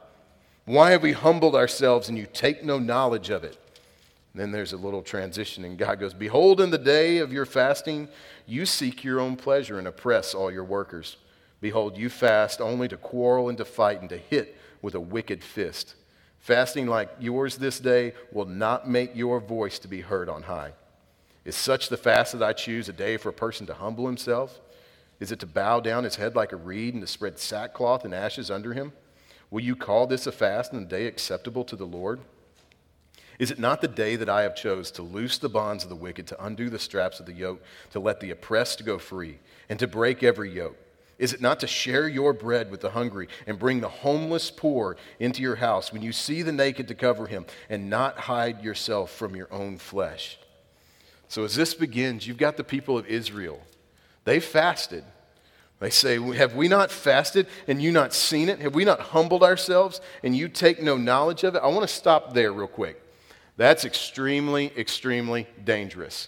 Why 0.66 0.92
have 0.92 1.02
we 1.02 1.14
humbled 1.14 1.56
ourselves 1.56 2.10
and 2.10 2.18
you 2.18 2.28
take 2.32 2.64
no 2.64 2.80
knowledge 2.80 3.30
of 3.30 3.44
it? 3.44 3.58
And 4.34 4.42
then 4.42 4.52
there's 4.52 4.74
a 4.74 4.78
little 4.78 5.02
transition, 5.02 5.66
and 5.66 5.78
God 5.78 6.00
goes, 6.00 6.14
Behold, 6.14 6.62
in 6.62 6.70
the 6.70 6.78
day 6.78 7.18
of 7.18 7.34
your 7.34 7.46
fasting, 7.46 8.08
you 8.46 8.66
seek 8.66 9.04
your 9.04 9.20
own 9.20 9.36
pleasure 9.36 9.78
and 9.78 9.88
oppress 9.88 10.34
all 10.34 10.52
your 10.52 10.64
workers. 10.64 11.18
Behold, 11.60 11.98
you 11.98 12.10
fast 12.10 12.62
only 12.62 12.88
to 12.88 12.98
quarrel 12.98 13.50
and 13.50 13.58
to 13.58 13.66
fight 13.66 14.00
and 14.00 14.10
to 14.10 14.18
hit 14.18 14.58
with 14.82 14.96
a 14.96 15.00
wicked 15.00 15.44
fist. 15.44 15.96
Fasting 16.40 16.88
like 16.88 17.10
yours 17.20 17.58
this 17.58 17.80
day 17.80 18.14
will 18.32 18.46
not 18.46 18.90
make 18.90 19.16
your 19.16 19.40
voice 19.40 19.78
to 19.80 19.88
be 19.88 20.02
heard 20.02 20.30
on 20.30 20.44
high. 20.44 20.72
Is 21.44 21.56
such 21.56 21.90
the 21.90 21.98
fast 21.98 22.34
that 22.34 22.44
I 22.44 22.54
choose, 22.54 22.88
a 22.88 22.94
day 22.94 23.18
for 23.18 23.30
a 23.30 23.34
person 23.34 23.66
to 23.68 23.74
humble 23.74 24.06
himself? 24.06 24.60
Is 25.20 25.32
it 25.32 25.40
to 25.40 25.48
bow 25.48 25.80
down 25.80 26.04
his 26.04 26.16
head 26.16 26.36
like 26.36 26.52
a 26.52 26.56
reed 26.58 26.94
and 26.94 27.02
to 27.02 27.08
spread 27.08 27.40
sackcloth 27.40 28.06
and 28.06 28.14
ashes 28.14 28.52
under 28.52 28.74
him? 28.74 28.94
Will 29.50 29.62
you 29.62 29.76
call 29.76 30.08
this 30.08 30.28
a 30.28 30.32
fast 30.32 30.72
and 30.72 30.84
a 30.84 30.90
day 30.90 31.08
acceptable 31.08 31.64
to 31.66 31.76
the 31.76 31.86
Lord? 31.86 32.22
Is 33.38 33.50
it 33.50 33.60
not 33.60 33.82
the 33.82 33.88
day 33.88 34.16
that 34.16 34.30
I 34.30 34.44
have 34.44 34.56
chose 34.56 34.92
to 34.92 35.02
loose 35.02 35.40
the 35.40 35.50
bonds 35.50 35.84
of 35.84 35.90
the 35.90 35.96
wicked, 35.96 36.28
to 36.28 36.46
undo 36.46 36.70
the 36.70 36.78
straps 36.78 37.20
of 37.20 37.26
the 37.26 37.34
yoke, 37.34 37.62
to 37.92 38.00
let 38.00 38.20
the 38.20 38.32
oppressed 38.32 38.86
go 38.86 39.00
free, 39.00 39.40
and 39.68 39.80
to 39.80 39.88
break 39.88 40.22
every 40.22 40.52
yoke? 40.52 40.78
Is 41.18 41.34
it 41.34 41.42
not 41.42 41.60
to 41.60 41.68
share 41.68 42.08
your 42.08 42.34
bread 42.34 42.72
with 42.72 42.82
the 42.82 42.92
hungry 42.92 43.28
and 43.48 43.60
bring 43.60 43.80
the 43.80 43.90
homeless 43.90 44.52
poor 44.52 44.98
into 45.20 45.42
your 45.42 45.56
house 45.56 45.92
when 45.92 46.02
you 46.02 46.12
see 46.12 46.42
the 46.44 46.52
naked 46.52 46.88
to 46.88 46.96
cover 46.96 47.28
him 47.28 47.46
and 47.70 47.90
not 47.90 48.18
hide 48.18 48.64
yourself 48.64 49.12
from 49.12 49.36
your 49.36 49.52
own 49.52 49.78
flesh? 49.78 50.40
So, 51.32 51.46
as 51.46 51.56
this 51.56 51.74
begins, 51.74 52.28
you've 52.28 52.36
got 52.36 52.58
the 52.58 52.64
people 52.66 52.98
of 52.98 53.08
Israel. 53.08 53.62
They 54.26 54.42
fasted. 54.42 55.06
They 55.80 55.90
say, 55.90 56.20
Have 56.34 56.56
we 56.56 56.68
not 56.68 56.92
fasted 56.92 57.48
and 57.70 57.82
you 57.82 57.90
not 57.90 58.14
seen 58.14 58.50
it? 58.50 58.60
Have 58.60 58.76
we 58.76 58.84
not 58.84 59.00
humbled 59.00 59.42
ourselves 59.42 60.02
and 60.24 60.36
you 60.36 60.50
take 60.50 60.84
no 60.84 60.98
knowledge 60.98 61.46
of 61.46 61.56
it? 61.56 61.60
I 61.60 61.68
want 61.68 61.88
to 61.88 61.96
stop 61.96 62.34
there 62.34 62.52
real 62.52 62.68
quick. 62.68 63.02
That's 63.56 63.86
extremely, 63.86 64.78
extremely 64.78 65.48
dangerous. 65.64 66.28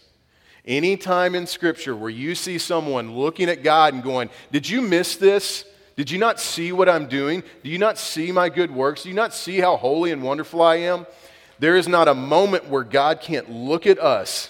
Any 0.63 0.95
time 0.95 1.35
in 1.35 1.47
Scripture 1.47 1.97
where 1.97 2.09
you 2.09 2.33
see 2.33 2.57
someone 2.57 3.13
looking 3.13 3.49
at 3.49 3.61
God 3.61 3.93
and 3.93 4.03
going, 4.03 4.29
Did 4.53 4.69
you 4.69 4.81
miss 4.81 5.17
this? 5.17 5.65
Did 5.97 6.11
you 6.11 6.17
not 6.17 6.39
see 6.39 6.71
what 6.71 6.87
I'm 6.87 7.09
doing? 7.09 7.43
Do 7.61 7.69
you 7.69 7.77
not 7.77 7.97
see 7.97 8.31
my 8.31 8.47
good 8.47 8.71
works? 8.71 9.03
Do 9.03 9.09
you 9.09 9.15
not 9.15 9.33
see 9.33 9.59
how 9.59 9.75
holy 9.75 10.13
and 10.13 10.23
wonderful 10.23 10.61
I 10.61 10.77
am? 10.77 11.07
There 11.59 11.75
is 11.75 11.89
not 11.89 12.07
a 12.07 12.15
moment 12.15 12.69
where 12.69 12.85
God 12.85 13.19
can't 13.19 13.51
look 13.51 13.85
at 13.85 13.99
us 13.99 14.49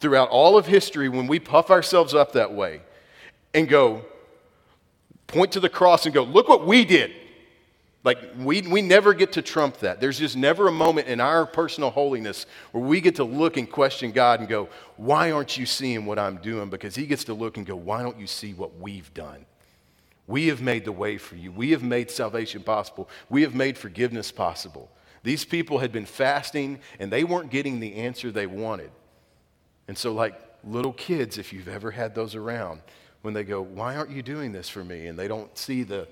throughout 0.00 0.28
all 0.28 0.56
of 0.56 0.66
history 0.66 1.08
when 1.08 1.26
we 1.26 1.38
puff 1.38 1.70
ourselves 1.70 2.14
up 2.14 2.32
that 2.32 2.52
way 2.52 2.80
and 3.54 3.68
go, 3.68 4.04
point 5.26 5.52
to 5.52 5.60
the 5.60 5.68
cross 5.68 6.06
and 6.06 6.14
go, 6.14 6.22
Look 6.22 6.48
what 6.48 6.66
we 6.66 6.84
did. 6.84 7.12
Like, 8.04 8.18
we, 8.38 8.62
we 8.62 8.80
never 8.80 9.12
get 9.12 9.32
to 9.32 9.42
trump 9.42 9.78
that. 9.78 10.00
There's 10.00 10.18
just 10.18 10.36
never 10.36 10.68
a 10.68 10.72
moment 10.72 11.08
in 11.08 11.20
our 11.20 11.44
personal 11.44 11.90
holiness 11.90 12.46
where 12.70 12.82
we 12.82 13.00
get 13.00 13.16
to 13.16 13.24
look 13.24 13.56
and 13.56 13.70
question 13.70 14.12
God 14.12 14.40
and 14.40 14.48
go, 14.48 14.68
Why 14.96 15.30
aren't 15.32 15.56
you 15.56 15.66
seeing 15.66 16.06
what 16.06 16.18
I'm 16.18 16.36
doing? 16.36 16.70
Because 16.70 16.94
He 16.94 17.06
gets 17.06 17.24
to 17.24 17.34
look 17.34 17.56
and 17.56 17.66
go, 17.66 17.76
Why 17.76 18.02
don't 18.02 18.18
you 18.18 18.26
see 18.26 18.54
what 18.54 18.78
we've 18.78 19.12
done? 19.14 19.44
We 20.26 20.48
have 20.48 20.60
made 20.60 20.84
the 20.84 20.92
way 20.92 21.16
for 21.16 21.36
you. 21.36 21.50
We 21.50 21.70
have 21.70 21.82
made 21.82 22.10
salvation 22.10 22.62
possible. 22.62 23.08
We 23.30 23.42
have 23.42 23.54
made 23.54 23.78
forgiveness 23.78 24.30
possible. 24.30 24.90
These 25.22 25.44
people 25.44 25.78
had 25.78 25.90
been 25.90 26.04
fasting 26.06 26.80
and 27.00 27.10
they 27.10 27.24
weren't 27.24 27.50
getting 27.50 27.80
the 27.80 27.94
answer 27.96 28.30
they 28.30 28.46
wanted. 28.46 28.90
And 29.88 29.96
so, 29.96 30.12
like 30.12 30.40
little 30.62 30.92
kids, 30.92 31.38
if 31.38 31.52
you've 31.52 31.68
ever 31.68 31.90
had 31.90 32.14
those 32.14 32.34
around, 32.34 32.82
when 33.22 33.34
they 33.34 33.44
go, 33.44 33.60
Why 33.62 33.96
aren't 33.96 34.10
you 34.10 34.22
doing 34.22 34.52
this 34.52 34.68
for 34.68 34.84
me? 34.84 35.06
And 35.06 35.18
they 35.18 35.26
don't 35.26 35.56
see 35.56 35.82
the 35.82 36.06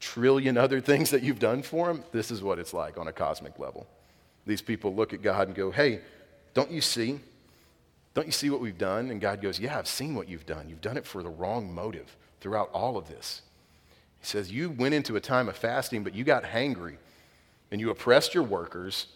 trillion 0.00 0.58
other 0.58 0.80
things 0.80 1.10
that 1.10 1.22
you've 1.22 1.38
done 1.38 1.62
for 1.62 1.86
them, 1.86 2.02
this 2.12 2.30
is 2.30 2.42
what 2.42 2.58
it's 2.58 2.74
like 2.74 2.98
on 2.98 3.06
a 3.06 3.12
cosmic 3.12 3.58
level. 3.58 3.86
These 4.44 4.60
people 4.60 4.92
look 4.94 5.14
at 5.14 5.22
God 5.22 5.46
and 5.46 5.56
go, 5.56 5.70
Hey, 5.70 6.00
don't 6.54 6.70
you 6.70 6.80
see? 6.80 7.20
Don't 8.14 8.26
you 8.26 8.32
see 8.32 8.50
what 8.50 8.60
we've 8.60 8.76
done? 8.76 9.10
And 9.10 9.20
God 9.20 9.40
goes, 9.40 9.58
Yeah, 9.58 9.78
I've 9.78 9.88
seen 9.88 10.14
what 10.14 10.28
you've 10.28 10.44
done. 10.44 10.68
You've 10.68 10.80
done 10.80 10.96
it 10.96 11.06
for 11.06 11.22
the 11.22 11.30
wrong 11.30 11.72
motive 11.72 12.16
throughout 12.40 12.70
all 12.74 12.96
of 12.96 13.08
this. 13.08 13.42
He 14.20 14.26
says, 14.26 14.50
You 14.50 14.70
went 14.70 14.94
into 14.94 15.16
a 15.16 15.20
time 15.20 15.48
of 15.48 15.56
fasting, 15.56 16.02
but 16.02 16.14
you 16.14 16.24
got 16.24 16.42
hangry 16.42 16.96
and 17.70 17.80
you 17.80 17.90
oppressed 17.90 18.34
your 18.34 18.42
workers. 18.42 19.06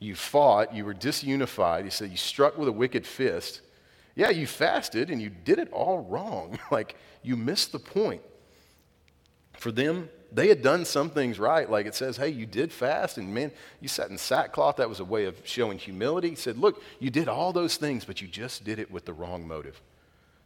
You 0.00 0.16
fought. 0.16 0.74
You 0.74 0.84
were 0.84 0.94
disunified. 0.94 1.84
He 1.84 1.90
said, 1.90 2.10
You 2.10 2.16
struck 2.16 2.58
with 2.58 2.66
a 2.66 2.72
wicked 2.72 3.06
fist. 3.06 3.60
Yeah, 4.16 4.30
you 4.30 4.48
fasted 4.48 5.10
and 5.10 5.22
you 5.22 5.30
did 5.30 5.60
it 5.60 5.70
all 5.70 6.00
wrong. 6.00 6.58
like, 6.72 6.96
you 7.22 7.36
missed 7.36 7.70
the 7.70 7.78
point 7.78 8.22
for 9.60 9.70
them, 9.70 10.08
they 10.32 10.48
had 10.48 10.62
done 10.62 10.86
some 10.86 11.10
things 11.10 11.38
right. 11.38 11.68
Like 11.68 11.84
it 11.84 11.94
says, 11.94 12.16
hey, 12.16 12.30
you 12.30 12.46
did 12.46 12.72
fast, 12.72 13.18
and 13.18 13.32
man, 13.34 13.52
you 13.80 13.88
sat 13.88 14.08
in 14.08 14.16
sackcloth. 14.16 14.76
That 14.76 14.88
was 14.88 15.00
a 15.00 15.04
way 15.04 15.26
of 15.26 15.36
showing 15.44 15.78
humility. 15.78 16.30
He 16.30 16.34
said, 16.34 16.56
look, 16.56 16.82
you 16.98 17.10
did 17.10 17.28
all 17.28 17.52
those 17.52 17.76
things, 17.76 18.06
but 18.06 18.22
you 18.22 18.26
just 18.26 18.64
did 18.64 18.78
it 18.78 18.90
with 18.90 19.04
the 19.04 19.12
wrong 19.12 19.46
motive. 19.46 19.80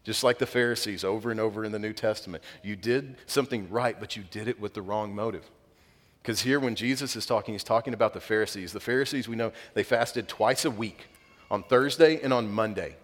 Just 0.02 0.24
like 0.24 0.38
the 0.38 0.46
Pharisees 0.46 1.04
over 1.04 1.30
and 1.30 1.38
over 1.38 1.64
in 1.64 1.70
the 1.70 1.78
New 1.78 1.92
Testament. 1.92 2.42
You 2.62 2.74
did 2.74 3.16
something 3.26 3.70
right, 3.70 3.98
but 3.98 4.16
you 4.16 4.24
did 4.30 4.48
it 4.48 4.58
with 4.58 4.74
the 4.74 4.82
wrong 4.82 5.14
motive. 5.14 5.48
Because 6.24 6.40
here, 6.40 6.58
when 6.58 6.74
Jesus 6.74 7.16
is 7.16 7.26
talking, 7.26 7.52
he's 7.52 7.62
talking 7.62 7.92
about 7.92 8.14
the 8.14 8.20
Pharisees. 8.20 8.72
The 8.72 8.80
Pharisees, 8.80 9.28
we 9.28 9.37
know, 9.37 9.52
they 9.74 9.82
fasted 9.82 10.26
twice 10.26 10.64
a 10.64 10.70
week 10.70 11.04
on 11.50 11.62
Thursday 11.64 12.18
and 12.22 12.32
on 12.32 12.50
Monday. 12.50 12.96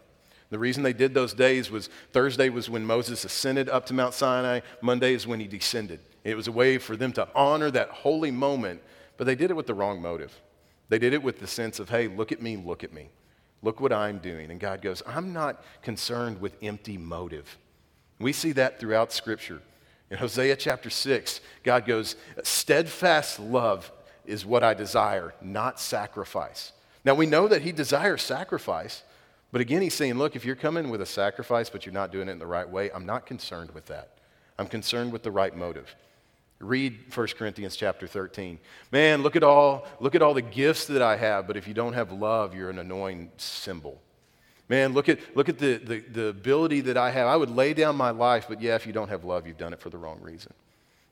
The 0.48 0.59
reason 0.59 0.83
they 0.83 0.94
did 0.94 1.12
those 1.12 1.35
days 1.35 1.70
was 1.70 1.90
Thursday 2.12 2.48
was 2.48 2.70
when 2.70 2.87
Moses 2.87 3.22
ascended 3.26 3.68
up 3.68 3.85
to 3.87 3.94
Mount 3.94 4.14
Sinai, 4.14 4.61
Monday 4.80 5.12
is 5.12 5.26
when 5.26 5.38
he 5.38 5.46
descended. 5.46 6.00
It 6.24 6.35
was 6.35 6.48
a 6.48 6.52
way 6.52 6.78
for 6.78 6.96
them 6.96 7.12
to 7.12 7.28
honor 7.35 7.70
that 7.70 7.90
holy 7.90 8.30
moment, 8.30 8.80
but 9.18 9.26
they 9.26 9.35
did 9.35 9.50
it 9.50 9.54
with 9.54 9.66
the 9.66 9.74
wrong 9.74 10.00
motive. 10.00 10.40
They 10.88 10.98
did 10.98 11.12
it 11.12 11.22
with 11.22 11.40
the 11.40 11.46
sense 11.46 11.78
of, 11.78 11.90
hey, 11.90 12.09
look 12.09 12.33
at 12.33 12.40
me, 12.40 12.56
look 12.56 12.83
at 12.83 12.94
me. 12.94 13.11
Look 13.61 13.83
what 13.83 13.92
I'm 13.92 14.16
doing. 14.16 14.50
And 14.50 14.59
God 14.59 14.80
goes, 14.80 15.02
I'm 15.06 15.35
not 15.35 15.62
concerned 15.83 16.40
with 16.40 16.56
empty 16.62 16.96
motive. 16.96 17.59
We 18.18 18.33
see 18.33 18.52
that 18.52 18.80
throughout 18.80 19.12
Scripture. 19.12 19.61
In 20.11 20.18
Hosea 20.18 20.57
chapter 20.57 20.90
6, 20.90 21.40
God 21.62 21.87
goes, 21.87 22.16
Steadfast 22.42 23.38
love 23.38 23.90
is 24.27 24.44
what 24.44 24.64
I 24.64 24.75
desire, 24.75 25.35
not 25.40 25.79
sacrifice. 25.79 26.73
Now 27.05 27.14
we 27.14 27.27
know 27.27 27.46
that 27.49 27.62
He 27.62 27.73
desires 27.73 28.23
sacrifice, 28.23 29.03
but 29.53 29.61
again, 29.61 29.83
He's 29.83 29.94
saying, 29.94 30.14
Look, 30.14 30.35
if 30.35 30.44
you're 30.44 30.57
coming 30.57 30.90
with 30.90 31.01
a 31.01 31.07
sacrifice, 31.07 31.70
but 31.70 31.87
you're 31.87 31.92
not 31.92 32.11
doing 32.11 32.29
it 32.29 32.33
in 32.33 32.38
the 32.40 32.46
right 32.46 32.68
way, 32.68 32.90
I'm 32.90 33.07
not 33.07 33.25
concerned 33.25 33.70
with 33.70 33.87
that. 33.87 34.18
I'm 34.59 34.66
concerned 34.66 35.12
with 35.12 35.23
the 35.23 35.31
right 35.31 35.57
motive. 35.57 35.94
Read 36.59 36.99
1 37.14 37.27
Corinthians 37.38 37.77
chapter 37.77 38.07
13. 38.07 38.59
Man, 38.92 39.23
look 39.23 39.37
at 39.37 39.42
all, 39.42 39.87
look 40.01 40.14
at 40.14 40.23
all 40.23 40.35
the 40.35 40.42
gifts 40.42 40.87
that 40.87 41.01
I 41.01 41.16
have, 41.16 41.46
but 41.46 41.57
if 41.57 41.66
you 41.66 41.73
don't 41.73 41.94
have 41.94 42.12
love, 42.12 42.55
you're 42.55 42.68
an 42.68 42.79
annoying 42.79 43.31
cymbal. 43.38 44.03
Man, 44.70 44.92
look 44.92 45.09
at, 45.09 45.18
look 45.37 45.48
at 45.48 45.59
the, 45.59 45.78
the, 45.78 45.98
the 45.98 46.26
ability 46.26 46.83
that 46.83 46.96
I 46.96 47.11
have. 47.11 47.26
I 47.26 47.35
would 47.35 47.50
lay 47.50 47.74
down 47.74 47.96
my 47.96 48.11
life, 48.11 48.46
but 48.48 48.62
yeah, 48.62 48.76
if 48.76 48.87
you 48.87 48.92
don't 48.92 49.09
have 49.09 49.24
love, 49.24 49.44
you've 49.44 49.59
done 49.59 49.72
it 49.72 49.80
for 49.80 49.90
the 49.90 49.98
wrong 49.98 50.20
reason. 50.22 50.54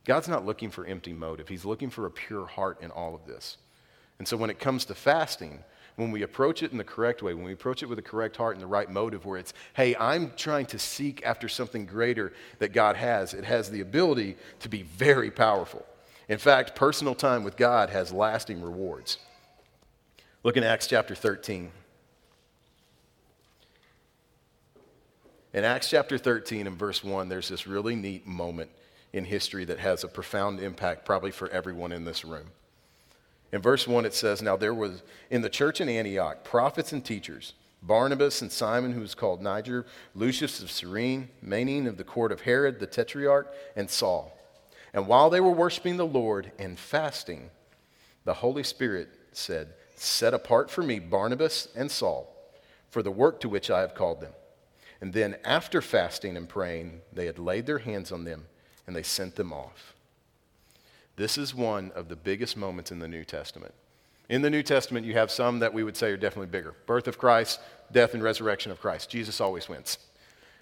God's 0.04 0.28
not 0.28 0.46
looking 0.46 0.70
for 0.70 0.86
empty 0.86 1.12
motive. 1.12 1.48
He's 1.48 1.64
looking 1.64 1.90
for 1.90 2.06
a 2.06 2.10
pure 2.10 2.46
heart 2.46 2.80
in 2.80 2.92
all 2.92 3.16
of 3.16 3.26
this. 3.26 3.56
And 4.20 4.28
so 4.28 4.36
when 4.36 4.48
it 4.48 4.60
comes 4.60 4.84
to 4.84 4.94
fasting, 4.94 5.64
when 5.96 6.12
we 6.12 6.22
approach 6.22 6.62
it 6.62 6.70
in 6.70 6.78
the 6.78 6.84
correct 6.84 7.20
way, 7.20 7.34
when 7.34 7.44
we 7.44 7.52
approach 7.52 7.82
it 7.82 7.86
with 7.86 7.96
the 7.96 8.02
correct 8.02 8.36
heart 8.36 8.54
and 8.54 8.62
the 8.62 8.68
right 8.68 8.88
motive, 8.88 9.26
where 9.26 9.38
it's, 9.38 9.52
hey, 9.74 9.96
I'm 9.96 10.30
trying 10.36 10.66
to 10.66 10.78
seek 10.78 11.26
after 11.26 11.48
something 11.48 11.84
greater 11.84 12.32
that 12.60 12.72
God 12.72 12.94
has, 12.94 13.34
it 13.34 13.44
has 13.44 13.72
the 13.72 13.80
ability 13.80 14.36
to 14.60 14.68
be 14.68 14.84
very 14.84 15.32
powerful. 15.32 15.84
In 16.28 16.38
fact, 16.38 16.76
personal 16.76 17.16
time 17.16 17.42
with 17.42 17.56
God 17.56 17.90
has 17.90 18.12
lasting 18.12 18.62
rewards. 18.62 19.18
Look 20.44 20.56
in 20.56 20.62
Acts 20.62 20.86
chapter 20.86 21.16
13. 21.16 21.72
In 25.54 25.64
Acts 25.64 25.88
chapter 25.88 26.18
13 26.18 26.66
and 26.66 26.78
verse 26.78 27.02
1, 27.02 27.28
there's 27.28 27.48
this 27.48 27.66
really 27.66 27.96
neat 27.96 28.26
moment 28.26 28.70
in 29.14 29.24
history 29.24 29.64
that 29.64 29.78
has 29.78 30.04
a 30.04 30.08
profound 30.08 30.60
impact, 30.60 31.06
probably 31.06 31.30
for 31.30 31.48
everyone 31.48 31.90
in 31.90 32.04
this 32.04 32.24
room. 32.24 32.48
In 33.50 33.62
verse 33.62 33.88
1, 33.88 34.04
it 34.04 34.12
says, 34.12 34.42
Now 34.42 34.56
there 34.56 34.74
was 34.74 35.02
in 35.30 35.40
the 35.40 35.48
church 35.48 35.80
in 35.80 35.88
Antioch 35.88 36.44
prophets 36.44 36.92
and 36.92 37.04
teachers 37.04 37.54
Barnabas 37.82 38.42
and 38.42 38.52
Simon, 38.52 38.92
who 38.92 39.00
was 39.00 39.14
called 39.14 39.40
Niger, 39.40 39.86
Lucius 40.14 40.60
of 40.62 40.70
Cyrene, 40.70 41.28
Manaen 41.42 41.86
of 41.86 41.96
the 41.96 42.04
court 42.04 42.32
of 42.32 42.42
Herod 42.42 42.80
the 42.80 42.86
tetrarch, 42.86 43.46
and 43.76 43.88
Saul. 43.88 44.36
And 44.92 45.06
while 45.06 45.30
they 45.30 45.40
were 45.40 45.52
worshiping 45.52 45.96
the 45.96 46.06
Lord 46.06 46.50
and 46.58 46.78
fasting, 46.78 47.50
the 48.24 48.34
Holy 48.34 48.64
Spirit 48.64 49.08
said, 49.32 49.74
Set 49.94 50.34
apart 50.34 50.70
for 50.70 50.82
me 50.82 50.98
Barnabas 50.98 51.68
and 51.74 51.90
Saul 51.90 52.34
for 52.90 53.02
the 53.02 53.10
work 53.10 53.40
to 53.40 53.48
which 53.48 53.70
I 53.70 53.80
have 53.80 53.94
called 53.94 54.20
them. 54.20 54.32
And 55.00 55.12
then, 55.12 55.36
after 55.44 55.80
fasting 55.80 56.36
and 56.36 56.48
praying, 56.48 57.00
they 57.12 57.26
had 57.26 57.38
laid 57.38 57.66
their 57.66 57.78
hands 57.78 58.10
on 58.10 58.24
them 58.24 58.46
and 58.86 58.96
they 58.96 59.02
sent 59.02 59.36
them 59.36 59.52
off. 59.52 59.94
This 61.16 61.38
is 61.38 61.54
one 61.54 61.92
of 61.94 62.08
the 62.08 62.16
biggest 62.16 62.56
moments 62.56 62.90
in 62.90 62.98
the 62.98 63.08
New 63.08 63.24
Testament. 63.24 63.74
In 64.28 64.42
the 64.42 64.50
New 64.50 64.62
Testament, 64.62 65.06
you 65.06 65.14
have 65.14 65.30
some 65.30 65.60
that 65.60 65.72
we 65.72 65.82
would 65.82 65.96
say 65.96 66.10
are 66.10 66.16
definitely 66.16 66.48
bigger 66.48 66.74
birth 66.86 67.08
of 67.08 67.18
Christ, 67.18 67.60
death 67.92 68.14
and 68.14 68.22
resurrection 68.22 68.70
of 68.72 68.80
Christ. 68.80 69.08
Jesus 69.08 69.40
always 69.40 69.68
wins. 69.68 69.98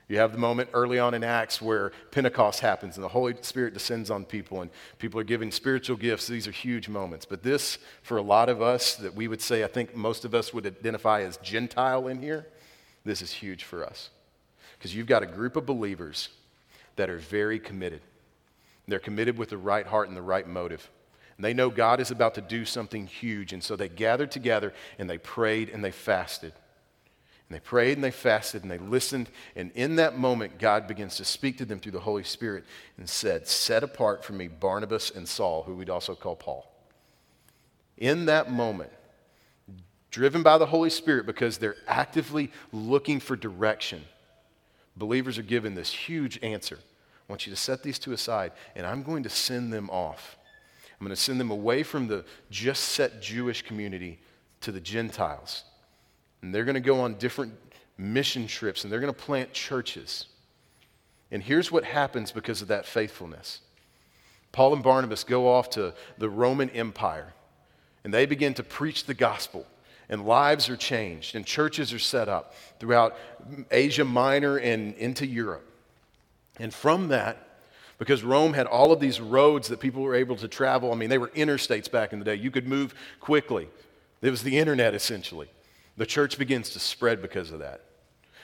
You 0.08 0.18
have 0.18 0.30
the 0.30 0.38
moment 0.38 0.70
early 0.72 1.00
on 1.00 1.14
in 1.14 1.24
Acts 1.24 1.60
where 1.60 1.90
Pentecost 2.12 2.60
happens 2.60 2.96
and 2.96 3.02
the 3.02 3.08
Holy 3.08 3.34
Spirit 3.42 3.74
descends 3.74 4.08
on 4.08 4.24
people 4.24 4.62
and 4.62 4.70
people 4.98 5.18
are 5.18 5.24
giving 5.24 5.50
spiritual 5.50 5.96
gifts. 5.96 6.28
These 6.28 6.46
are 6.46 6.52
huge 6.52 6.88
moments. 6.88 7.26
But 7.26 7.42
this, 7.42 7.78
for 8.02 8.16
a 8.16 8.22
lot 8.22 8.48
of 8.48 8.62
us 8.62 8.94
that 8.96 9.14
we 9.14 9.26
would 9.26 9.42
say, 9.42 9.64
I 9.64 9.66
think 9.66 9.96
most 9.96 10.24
of 10.24 10.32
us 10.32 10.54
would 10.54 10.64
identify 10.64 11.22
as 11.22 11.38
Gentile 11.38 12.06
in 12.06 12.22
here, 12.22 12.46
this 13.04 13.20
is 13.20 13.32
huge 13.32 13.64
for 13.64 13.84
us. 13.84 14.10
Because 14.78 14.94
you've 14.94 15.06
got 15.06 15.22
a 15.22 15.26
group 15.26 15.56
of 15.56 15.66
believers 15.66 16.28
that 16.96 17.10
are 17.10 17.18
very 17.18 17.58
committed. 17.58 18.00
They're 18.88 18.98
committed 18.98 19.36
with 19.36 19.50
the 19.50 19.58
right 19.58 19.86
heart 19.86 20.08
and 20.08 20.16
the 20.16 20.22
right 20.22 20.46
motive. 20.46 20.88
And 21.36 21.44
they 21.44 21.54
know 21.54 21.70
God 21.70 22.00
is 22.00 22.10
about 22.10 22.34
to 22.34 22.40
do 22.40 22.64
something 22.64 23.06
huge. 23.06 23.52
And 23.52 23.62
so 23.62 23.76
they 23.76 23.88
gathered 23.88 24.30
together 24.30 24.72
and 24.98 25.08
they 25.08 25.18
prayed 25.18 25.68
and 25.68 25.84
they 25.84 25.90
fasted. 25.90 26.52
And 27.48 27.56
they 27.56 27.60
prayed 27.60 27.96
and 27.96 28.04
they 28.04 28.10
fasted 28.10 28.62
and 28.62 28.70
they 28.70 28.78
listened. 28.78 29.28
And 29.54 29.70
in 29.74 29.96
that 29.96 30.18
moment, 30.18 30.58
God 30.58 30.86
begins 30.86 31.16
to 31.16 31.24
speak 31.24 31.58
to 31.58 31.64
them 31.64 31.78
through 31.78 31.92
the 31.92 32.00
Holy 32.00 32.24
Spirit 32.24 32.64
and 32.96 33.08
said, 33.08 33.46
Set 33.46 33.82
apart 33.82 34.24
for 34.24 34.32
me 34.32 34.48
Barnabas 34.48 35.10
and 35.10 35.28
Saul, 35.28 35.62
who 35.62 35.74
we'd 35.74 35.90
also 35.90 36.14
call 36.14 36.36
Paul. 36.36 36.72
In 37.98 38.26
that 38.26 38.50
moment, 38.50 38.90
driven 40.10 40.42
by 40.42 40.58
the 40.58 40.66
Holy 40.66 40.90
Spirit 40.90 41.26
because 41.26 41.58
they're 41.58 41.76
actively 41.86 42.50
looking 42.72 43.20
for 43.20 43.36
direction, 43.36 44.04
believers 44.96 45.38
are 45.38 45.42
given 45.42 45.74
this 45.74 45.92
huge 45.92 46.38
answer. 46.42 46.78
I 46.78 47.32
want 47.32 47.46
you 47.46 47.52
to 47.52 47.60
set 47.60 47.82
these 47.82 47.98
two 47.98 48.12
aside, 48.12 48.52
and 48.74 48.86
I'm 48.86 49.02
going 49.02 49.22
to 49.24 49.28
send 49.28 49.72
them 49.72 49.90
off. 49.90 50.36
I'm 50.98 51.06
going 51.06 51.14
to 51.14 51.20
send 51.20 51.38
them 51.38 51.50
away 51.50 51.82
from 51.82 52.06
the 52.06 52.24
just 52.50 52.84
set 52.84 53.20
Jewish 53.20 53.62
community 53.62 54.18
to 54.62 54.72
the 54.72 54.80
Gentiles. 54.80 55.64
And 56.42 56.54
they're 56.54 56.64
going 56.64 56.74
to 56.74 56.80
go 56.80 57.00
on 57.00 57.14
different 57.14 57.52
mission 57.98 58.46
trips, 58.46 58.84
and 58.84 58.92
they're 58.92 59.00
going 59.00 59.12
to 59.12 59.18
plant 59.18 59.52
churches. 59.52 60.26
And 61.30 61.42
here's 61.42 61.72
what 61.72 61.84
happens 61.84 62.32
because 62.32 62.62
of 62.62 62.68
that 62.68 62.86
faithfulness 62.86 63.60
Paul 64.52 64.72
and 64.72 64.82
Barnabas 64.82 65.24
go 65.24 65.48
off 65.48 65.68
to 65.70 65.92
the 66.16 66.30
Roman 66.30 66.70
Empire, 66.70 67.34
and 68.04 68.14
they 68.14 68.24
begin 68.24 68.54
to 68.54 68.62
preach 68.62 69.04
the 69.04 69.14
gospel 69.14 69.66
and 70.08 70.26
lives 70.26 70.68
are 70.68 70.76
changed, 70.76 71.34
and 71.34 71.44
churches 71.44 71.92
are 71.92 71.98
set 71.98 72.28
up 72.28 72.54
throughout 72.78 73.16
Asia 73.70 74.04
Minor 74.04 74.56
and 74.56 74.94
into 74.94 75.26
Europe. 75.26 75.68
And 76.58 76.72
from 76.72 77.08
that, 77.08 77.46
because 77.98 78.22
Rome 78.22 78.52
had 78.52 78.66
all 78.66 78.92
of 78.92 79.00
these 79.00 79.20
roads 79.20 79.68
that 79.68 79.80
people 79.80 80.02
were 80.02 80.14
able 80.14 80.36
to 80.36 80.48
travel, 80.48 80.92
I 80.92 80.96
mean, 80.96 81.08
they 81.08 81.18
were 81.18 81.28
interstates 81.28 81.90
back 81.90 82.12
in 82.12 82.18
the 82.18 82.24
day. 82.24 82.34
You 82.34 82.50
could 82.50 82.68
move 82.68 82.94
quickly. 83.20 83.68
It 84.20 84.30
was 84.30 84.42
the 84.42 84.58
internet, 84.58 84.94
essentially. 84.94 85.48
The 85.96 86.06
church 86.06 86.38
begins 86.38 86.70
to 86.70 86.78
spread 86.78 87.22
because 87.22 87.50
of 87.50 87.60
that. 87.60 87.80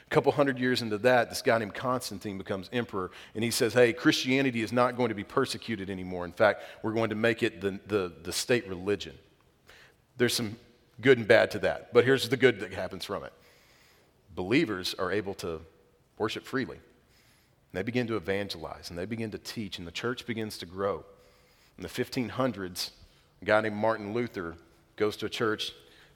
A 0.07 0.11
couple 0.15 0.33
hundred 0.33 0.59
years 0.59 0.83
into 0.83 0.99
that, 0.99 1.29
this 1.29 1.43
guy 1.43 1.59
named 1.59 1.75
Constantine 1.75 2.39
becomes 2.39 2.69
emperor, 2.73 3.11
and 3.35 3.45
he 3.45 3.51
says, 3.51 3.73
Hey, 3.73 3.93
Christianity 3.93 4.63
is 4.63 4.73
not 4.73 4.97
going 4.97 5.09
to 5.09 5.15
be 5.15 5.25
persecuted 5.25 5.89
anymore. 5.91 6.25
In 6.25 6.33
fact, 6.33 6.63
we're 6.83 6.93
going 6.93 7.11
to 7.11 7.17
make 7.17 7.43
it 7.43 7.61
the, 7.61 7.79
the, 7.87 8.13
the 8.23 8.33
state 8.33 8.67
religion. 8.69 9.17
There's 10.17 10.35
some 10.35 10.57
good 11.01 11.19
and 11.19 11.27
bad 11.27 11.51
to 11.53 11.59
that, 11.61 11.93
but 11.93 12.05
here's 12.05 12.29
the 12.29 12.37
good 12.37 12.61
that 12.61 12.73
happens 12.73 13.05
from 13.05 13.25
it 13.25 13.33
believers 14.35 14.95
are 14.99 15.13
able 15.13 15.35
to 15.35 15.61
worship 16.17 16.45
freely. 16.45 16.77
And 16.77 17.79
they 17.79 17.83
begin 17.83 18.07
to 18.07 18.17
evangelize 18.17 18.91
and 18.91 18.99
they 18.99 19.05
begin 19.05 19.31
to 19.33 19.39
teach, 19.39 19.79
and 19.79 19.87
the 19.87 19.93
church 19.93 20.27
begins 20.27 20.59
to 20.59 20.67
grow. 20.67 21.05
In 21.77 21.83
the 21.83 21.89
1500s, 21.89 22.91
a 23.41 23.45
guy 23.45 23.61
named 23.61 23.77
Martin 23.77 24.13
Luther 24.13 24.57
goes 24.97 25.17
to 25.19 25.27
a 25.27 25.29
church, 25.29 25.73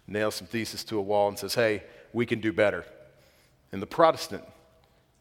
nails 0.07 0.37
some 0.37 0.47
thesis 0.47 0.85
to 0.85 0.99
a 0.99 1.03
wall, 1.03 1.29
and 1.29 1.39
says, 1.39 1.55
Hey, 1.55 1.83
we 2.13 2.27
can 2.27 2.41
do 2.41 2.53
better. 2.53 2.85
And 3.73 3.83
the 3.83 3.87
Protestant 3.87 4.45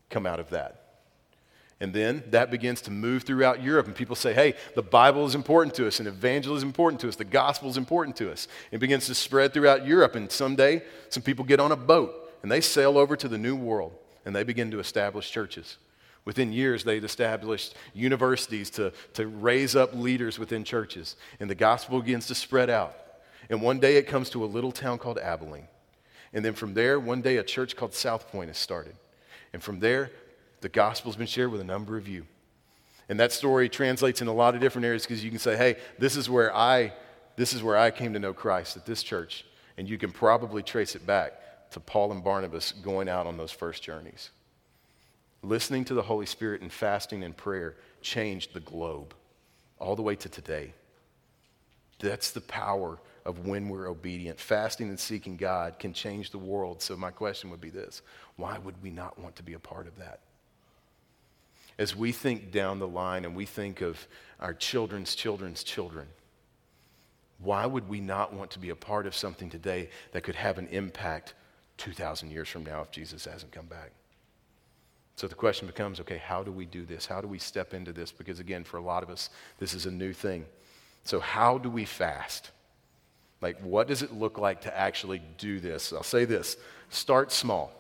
come 0.10 0.26
out 0.26 0.39
of 0.39 0.50
that. 0.52 0.85
And 1.82 1.94
then 1.94 2.24
that 2.30 2.52
begins 2.52 2.82
to 2.82 2.92
move 2.92 3.24
throughout 3.24 3.62
Europe, 3.62 3.88
and 3.88 3.96
people 3.96 4.16
say, 4.16 4.34
hey, 4.34 4.54
the 4.76 4.82
Bible 4.82 5.26
is 5.26 5.36
important 5.36 5.76
to 5.76 5.88
us, 5.88 6.00
and 6.00 6.08
evangelism 6.08 6.70
is 6.70 6.72
important 6.72 7.02
to 7.02 7.10
us, 7.10 7.18
the 7.18 7.26
gospel 7.26 7.70
is 7.70 7.76
important 7.76 8.16
to 8.18 8.32
us. 8.32 8.48
It 8.72 8.80
begins 8.80 9.08
to 9.08 9.16
spread 9.16 9.54
throughout 9.54 9.86
Europe, 9.86 10.16
and 10.16 10.32
someday 10.32 10.84
some 11.10 11.22
people 11.22 11.44
get 11.44 11.60
on 11.60 11.74
a 11.74 11.76
boat 11.76 12.22
and 12.42 12.52
they 12.52 12.62
sail 12.62 12.98
over 12.98 13.16
to 13.18 13.28
the 13.28 13.38
New 13.38 13.56
World 13.56 13.92
and 14.24 14.36
they 14.36 14.44
begin 14.44 14.72
to 14.72 14.80
establish 14.80 15.32
churches. 15.32 15.78
Within 16.26 16.54
years, 16.54 16.84
they'd 16.84 17.04
established 17.04 17.76
universities 17.94 18.70
to, 18.72 18.94
to 19.14 19.28
raise 19.28 19.76
up 19.76 19.94
leaders 19.94 20.40
within 20.40 20.64
churches, 20.64 21.16
and 21.40 21.50
the 21.50 21.56
gospel 21.56 22.00
begins 22.00 22.28
to 22.28 22.36
spread 22.36 22.70
out. 22.70 22.96
And 23.50 23.62
one 23.62 23.80
day 23.80 23.98
it 23.98 24.08
comes 24.08 24.30
to 24.32 24.44
a 24.44 24.48
little 24.48 24.72
town 24.72 24.98
called 24.98 25.20
Abilene. 25.20 25.68
And 26.34 26.44
then 26.44 26.54
from 26.54 26.74
there, 26.74 27.00
one 27.00 27.22
day 27.22 27.38
a 27.38 27.44
church 27.44 27.76
called 27.76 27.94
South 27.94 28.32
Point 28.32 28.50
is 28.50 28.58
started. 28.58 28.96
And 29.54 29.62
from 29.62 29.80
there, 29.80 30.12
the 30.65 30.69
gospel's 30.69 31.15
been 31.15 31.28
shared 31.28 31.51
with 31.51 31.62
a 31.62 31.63
number 31.63 31.95
of 31.95 32.08
you. 32.08 32.25
And 33.08 33.19
that 33.19 33.32
story 33.32 33.69
translates 33.69 34.23
in 34.23 34.28
a 34.28 34.34
lot 34.34 34.56
of 34.56 34.62
different 34.62 34.84
areas 34.84 35.04
because 35.04 35.23
you 35.23 35.30
can 35.30 35.38
say, 35.38 35.56
hey, 35.56 35.75
this 35.99 36.17
is 36.17 36.28
where 36.28 36.51
I 36.56 36.91
this 37.36 37.54
is 37.54 37.62
where 37.62 37.78
I 37.78 37.91
came 37.91 38.13
to 38.13 38.19
know 38.19 38.34
Christ 38.34 38.75
at 38.75 38.84
this 38.84 39.04
church. 39.04 39.45
And 39.78 39.88
you 39.88 39.99
can 39.99 40.12
probably 40.12 40.63
trace 40.63 40.95
it 40.95 41.06
back 41.06 41.69
to 41.69 41.80
Paul 41.80 42.12
and 42.12 42.23
Barnabas 42.23 42.71
going 42.71 43.08
out 43.08 43.28
on 43.28 43.38
those 43.38 43.51
first 43.51 43.84
journeys. 43.84 44.32
Listening 45.43 45.86
to 45.86 45.93
the 45.93 46.01
Holy 46.01 46.25
Spirit 46.25 46.63
and 46.63 46.73
fasting 46.73 47.23
and 47.23 47.38
prayer 47.38 47.75
changed 48.01 48.56
the 48.56 48.60
globe 48.60 49.13
all 49.78 49.95
the 49.95 50.01
way 50.01 50.15
to 50.15 50.30
today. 50.30 50.73
That's 51.99 52.32
the 52.32 52.41
power 52.41 52.97
of 53.23 53.45
when 53.45 53.69
we're 53.69 53.88
obedient. 53.88 54.39
Fasting 54.39 54.89
and 54.89 54.99
seeking 54.99 55.38
God 55.38 55.78
can 55.78 55.93
change 55.93 56.32
the 56.32 56.39
world. 56.39 56.82
So, 56.82 56.97
my 56.97 57.12
question 57.12 57.51
would 57.51 57.62
be 57.62 57.69
this 57.69 58.01
why 58.36 58.58
would 58.58 58.82
we 58.82 58.89
not 58.89 59.19
want 59.19 59.36
to 59.36 59.43
be 59.43 59.54
a 59.54 59.60
part 59.60 59.86
of 59.86 59.97
that? 59.97 60.21
As 61.78 61.96
we 61.96 62.12
think 62.12 62.52
down 62.52 62.80
the 62.80 62.88
line 62.88 63.26
and 63.26 63.36
we 63.36 63.46
think 63.46 63.82
of 63.82 64.08
our 64.40 64.54
children's 64.54 65.16
children's 65.16 65.64
children, 65.64 66.08
why 67.40 67.66
would 67.66 67.90
we 67.90 68.00
not 68.00 68.34
want 68.34 68.52
to 68.52 68.60
be 68.60 68.70
a 68.70 68.76
part 68.76 69.06
of 69.06 69.16
something 69.16 69.50
today 69.50 69.90
that 70.14 70.24
could 70.24 70.36
have 70.36 70.58
an 70.58 70.68
impact 70.68 71.34
2,000 71.78 72.32
years 72.32 72.48
from 72.48 72.64
now 72.64 72.82
if 72.82 72.92
Jesus 72.92 73.26
hasn't 73.26 73.52
come 73.52 73.66
back. 73.66 73.92
So 75.16 75.28
the 75.28 75.36
question 75.36 75.68
becomes 75.68 76.00
okay, 76.02 76.18
how 76.18 76.44
do 76.44 76.52
we 76.52 76.66
do 76.66 76.86
this? 76.86 77.06
How 77.06 77.22
do 77.22 77.28
we 77.28 77.40
step 77.40 77.74
into 77.74 77.94
this? 77.94 78.12
Because 78.12 78.40
again, 78.40 78.64
for 78.64 78.78
a 78.78 78.82
lot 78.82 79.04
of 79.04 79.10
us, 79.10 79.30
this 79.60 79.74
is 79.74 79.86
a 79.86 79.92
new 79.92 80.14
thing. 80.14 80.46
So, 81.04 81.20
how 81.20 81.58
do 81.58 81.70
we 81.70 81.86
fast? 81.86 82.52
Like, 83.42 83.60
what 83.62 83.88
does 83.88 84.02
it 84.02 84.12
look 84.12 84.38
like 84.38 84.62
to 84.62 84.78
actually 84.78 85.22
do 85.38 85.60
this? 85.60 85.94
I'll 85.94 86.04
say 86.04 86.26
this 86.26 86.58
start 86.90 87.32
small. 87.32 87.72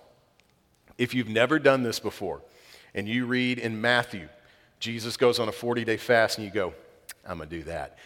If 0.97 1.13
you've 1.13 1.27
never 1.27 1.59
done 1.59 1.83
this 1.83 1.99
before, 1.99 2.41
and 2.95 3.07
you 3.07 3.27
read 3.27 3.59
in 3.59 3.79
Matthew, 3.79 4.27
Jesus 4.79 5.17
goes 5.17 5.37
on 5.37 5.47
a 5.47 5.51
40 5.51 5.85
day 5.85 5.97
fast, 5.97 6.39
and 6.39 6.45
you 6.45 6.51
go, 6.51 6.73
I'm 7.27 7.37
going 7.37 7.49
to 7.49 7.57
do 7.57 7.63
that. 7.65 7.97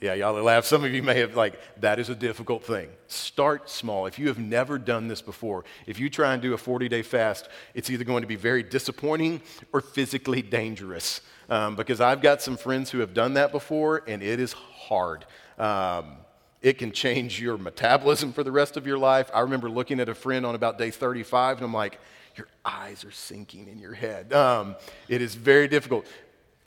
Yeah, 0.00 0.14
y'all 0.14 0.32
laugh. 0.42 0.64
Some 0.64 0.82
of 0.84 0.94
you 0.94 1.02
may 1.02 1.18
have, 1.20 1.36
like, 1.36 1.60
that 1.80 1.98
is 1.98 2.08
a 2.08 2.14
difficult 2.14 2.64
thing. 2.64 2.88
Start 3.08 3.68
small. 3.68 4.06
If 4.06 4.18
you 4.18 4.28
have 4.28 4.38
never 4.38 4.78
done 4.78 5.08
this 5.08 5.20
before, 5.20 5.64
if 5.86 5.98
you 5.98 6.08
try 6.08 6.32
and 6.32 6.40
do 6.40 6.54
a 6.54 6.58
40 6.58 6.88
day 6.88 7.02
fast, 7.02 7.48
it's 7.74 7.90
either 7.90 8.04
going 8.04 8.22
to 8.22 8.26
be 8.26 8.36
very 8.36 8.62
disappointing 8.62 9.42
or 9.72 9.82
physically 9.82 10.40
dangerous. 10.40 11.20
Um, 11.50 11.76
because 11.76 12.00
I've 12.00 12.22
got 12.22 12.40
some 12.40 12.56
friends 12.56 12.90
who 12.90 13.00
have 13.00 13.12
done 13.12 13.34
that 13.34 13.52
before, 13.52 14.02
and 14.06 14.22
it 14.22 14.40
is 14.40 14.52
hard. 14.52 15.26
Um, 15.58 16.16
it 16.62 16.78
can 16.78 16.92
change 16.92 17.40
your 17.40 17.58
metabolism 17.58 18.32
for 18.32 18.44
the 18.44 18.52
rest 18.52 18.76
of 18.76 18.86
your 18.86 18.98
life. 18.98 19.30
I 19.34 19.40
remember 19.40 19.68
looking 19.68 20.00
at 20.00 20.08
a 20.08 20.14
friend 20.14 20.46
on 20.46 20.54
about 20.54 20.78
day 20.78 20.90
35, 20.90 21.58
and 21.58 21.64
I'm 21.64 21.74
like, 21.74 21.98
your 22.40 22.48
eyes 22.64 23.04
are 23.04 23.10
sinking 23.12 23.68
in 23.68 23.78
your 23.78 23.94
head. 23.94 24.32
Um, 24.32 24.76
it 25.08 25.22
is 25.22 25.34
very 25.34 25.68
difficult. 25.68 26.06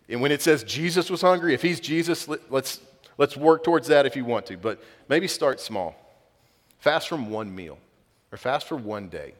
And 0.07 0.21
when 0.21 0.31
it 0.31 0.41
says 0.41 0.63
Jesus 0.63 1.09
was 1.09 1.21
hungry, 1.21 1.53
if 1.53 1.61
he's 1.61 1.79
Jesus, 1.79 2.27
let, 2.27 2.51
let's 2.51 2.79
Let's 3.17 3.37
work 3.37 3.63
towards 3.63 3.87
that 3.87 4.05
if 4.05 4.15
you 4.15 4.25
want 4.25 4.47
to, 4.47 4.57
but 4.57 4.83
maybe 5.07 5.27
start 5.27 5.59
small. 5.59 5.95
Fast 6.79 7.07
from 7.07 7.29
one 7.29 7.53
meal 7.53 7.77
or 8.31 8.37
fast 8.37 8.67
for 8.67 8.75
one 8.75 9.07
day. 9.07 9.33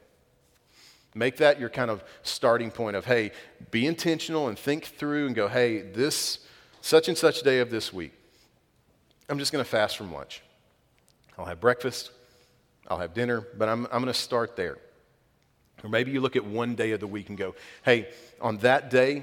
Make 1.14 1.38
that 1.38 1.60
your 1.60 1.68
kind 1.68 1.90
of 1.90 2.02
starting 2.22 2.70
point 2.70 2.96
of, 2.96 3.04
hey, 3.04 3.32
be 3.70 3.86
intentional 3.86 4.48
and 4.48 4.58
think 4.58 4.84
through 4.84 5.26
and 5.26 5.34
go, 5.34 5.48
hey, 5.48 5.82
this 5.82 6.38
such 6.80 7.08
and 7.08 7.16
such 7.16 7.42
day 7.42 7.60
of 7.60 7.70
this 7.70 7.92
week, 7.92 8.12
I'm 9.28 9.38
just 9.38 9.52
going 9.52 9.64
to 9.64 9.70
fast 9.70 9.96
from 9.96 10.12
lunch. 10.12 10.42
I'll 11.38 11.46
have 11.46 11.60
breakfast, 11.60 12.12
I'll 12.88 12.98
have 12.98 13.14
dinner, 13.14 13.44
but 13.58 13.68
I'm, 13.68 13.86
I'm 13.86 14.02
going 14.02 14.06
to 14.06 14.14
start 14.14 14.54
there. 14.54 14.78
Or 15.84 15.90
maybe 15.90 16.10
you 16.10 16.20
look 16.22 16.34
at 16.34 16.44
one 16.44 16.74
day 16.74 16.92
of 16.92 17.00
the 17.00 17.06
week 17.06 17.28
and 17.28 17.36
go, 17.36 17.54
hey, 17.84 18.08
on 18.40 18.56
that 18.58 18.90
day, 18.90 19.22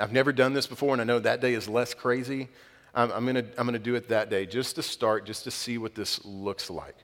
I've 0.00 0.12
never 0.12 0.32
done 0.32 0.54
this 0.54 0.66
before, 0.66 0.94
and 0.94 1.02
I 1.02 1.04
know 1.04 1.18
that 1.18 1.40
day 1.40 1.52
is 1.52 1.68
less 1.68 1.92
crazy. 1.92 2.48
I'm, 2.94 3.12
I'm 3.12 3.24
going 3.24 3.36
to 3.36 3.60
I'm 3.60 3.66
gonna 3.66 3.78
do 3.78 3.94
it 3.94 4.08
that 4.08 4.30
day 4.30 4.46
just 4.46 4.76
to 4.76 4.82
start, 4.82 5.26
just 5.26 5.44
to 5.44 5.50
see 5.50 5.76
what 5.76 5.94
this 5.94 6.24
looks 6.24 6.70
like, 6.70 6.96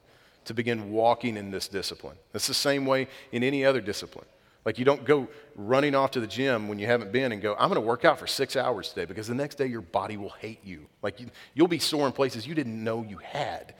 to 0.47 0.55
begin 0.55 0.91
walking 0.91 1.37
in 1.37 1.51
this 1.51 1.69
discipline. 1.69 2.17
It's 2.33 2.47
the 2.47 2.55
same 2.55 2.87
way 2.87 3.09
in 3.31 3.43
any 3.43 3.65
other 3.65 3.83
discipline. 3.83 4.27
Like 4.65 4.79
you 4.79 4.87
don't 4.87 5.05
go 5.05 5.29
running 5.55 5.95
off 5.95 6.13
to 6.13 6.21
the 6.21 6.27
gym 6.27 6.69
when 6.69 6.79
you 6.79 6.87
haven't 6.87 7.13
been 7.13 7.33
and 7.33 7.43
go, 7.43 7.53
I'm 7.55 7.69
going 7.69 7.75
to 7.75 7.87
work 7.87 8.07
out 8.07 8.19
for 8.19 8.27
six 8.27 8.57
hours 8.57 8.89
today 8.89 9.05
because 9.05 9.29
the 9.29 9.35
next 9.35 9.57
day 9.57 9.67
your 9.67 9.83
body 9.83 10.17
will 10.17 10.31
hate 10.31 10.65
you. 10.65 10.87
Like 11.03 11.21
you, 11.21 11.27
you'll 11.53 11.69
be 11.69 11.79
sore 11.79 12.07
in 12.07 12.13
places 12.13 12.47
you 12.47 12.55
didn't 12.55 12.83
know 12.83 13.03
you 13.03 13.19
had. 13.19 13.75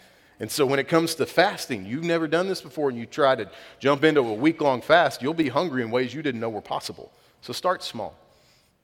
And 0.45 0.53
so 0.53 0.67
when 0.67 0.79
it 0.79 0.89
comes 0.89 1.15
to 1.15 1.25
fasting, 1.25 1.87
you've 1.87 2.05
never 2.05 2.29
done 2.29 2.49
this 2.49 2.61
before 2.61 2.91
and 2.91 2.99
you 2.99 3.07
try 3.07 3.35
to 3.35 3.49
jump 3.79 4.05
into 4.05 4.21
a 4.21 4.35
week 4.35 4.61
long 4.61 4.83
fast, 4.83 5.23
you'll 5.23 5.33
be 5.33 5.49
hungry 5.49 5.83
in 5.83 5.91
ways 5.91 6.13
you 6.13 6.21
didn't 6.21 6.39
know 6.43 6.51
were 6.51 6.61
possible. 6.61 7.11
So 7.41 7.55
start 7.55 7.83
small, 7.83 8.15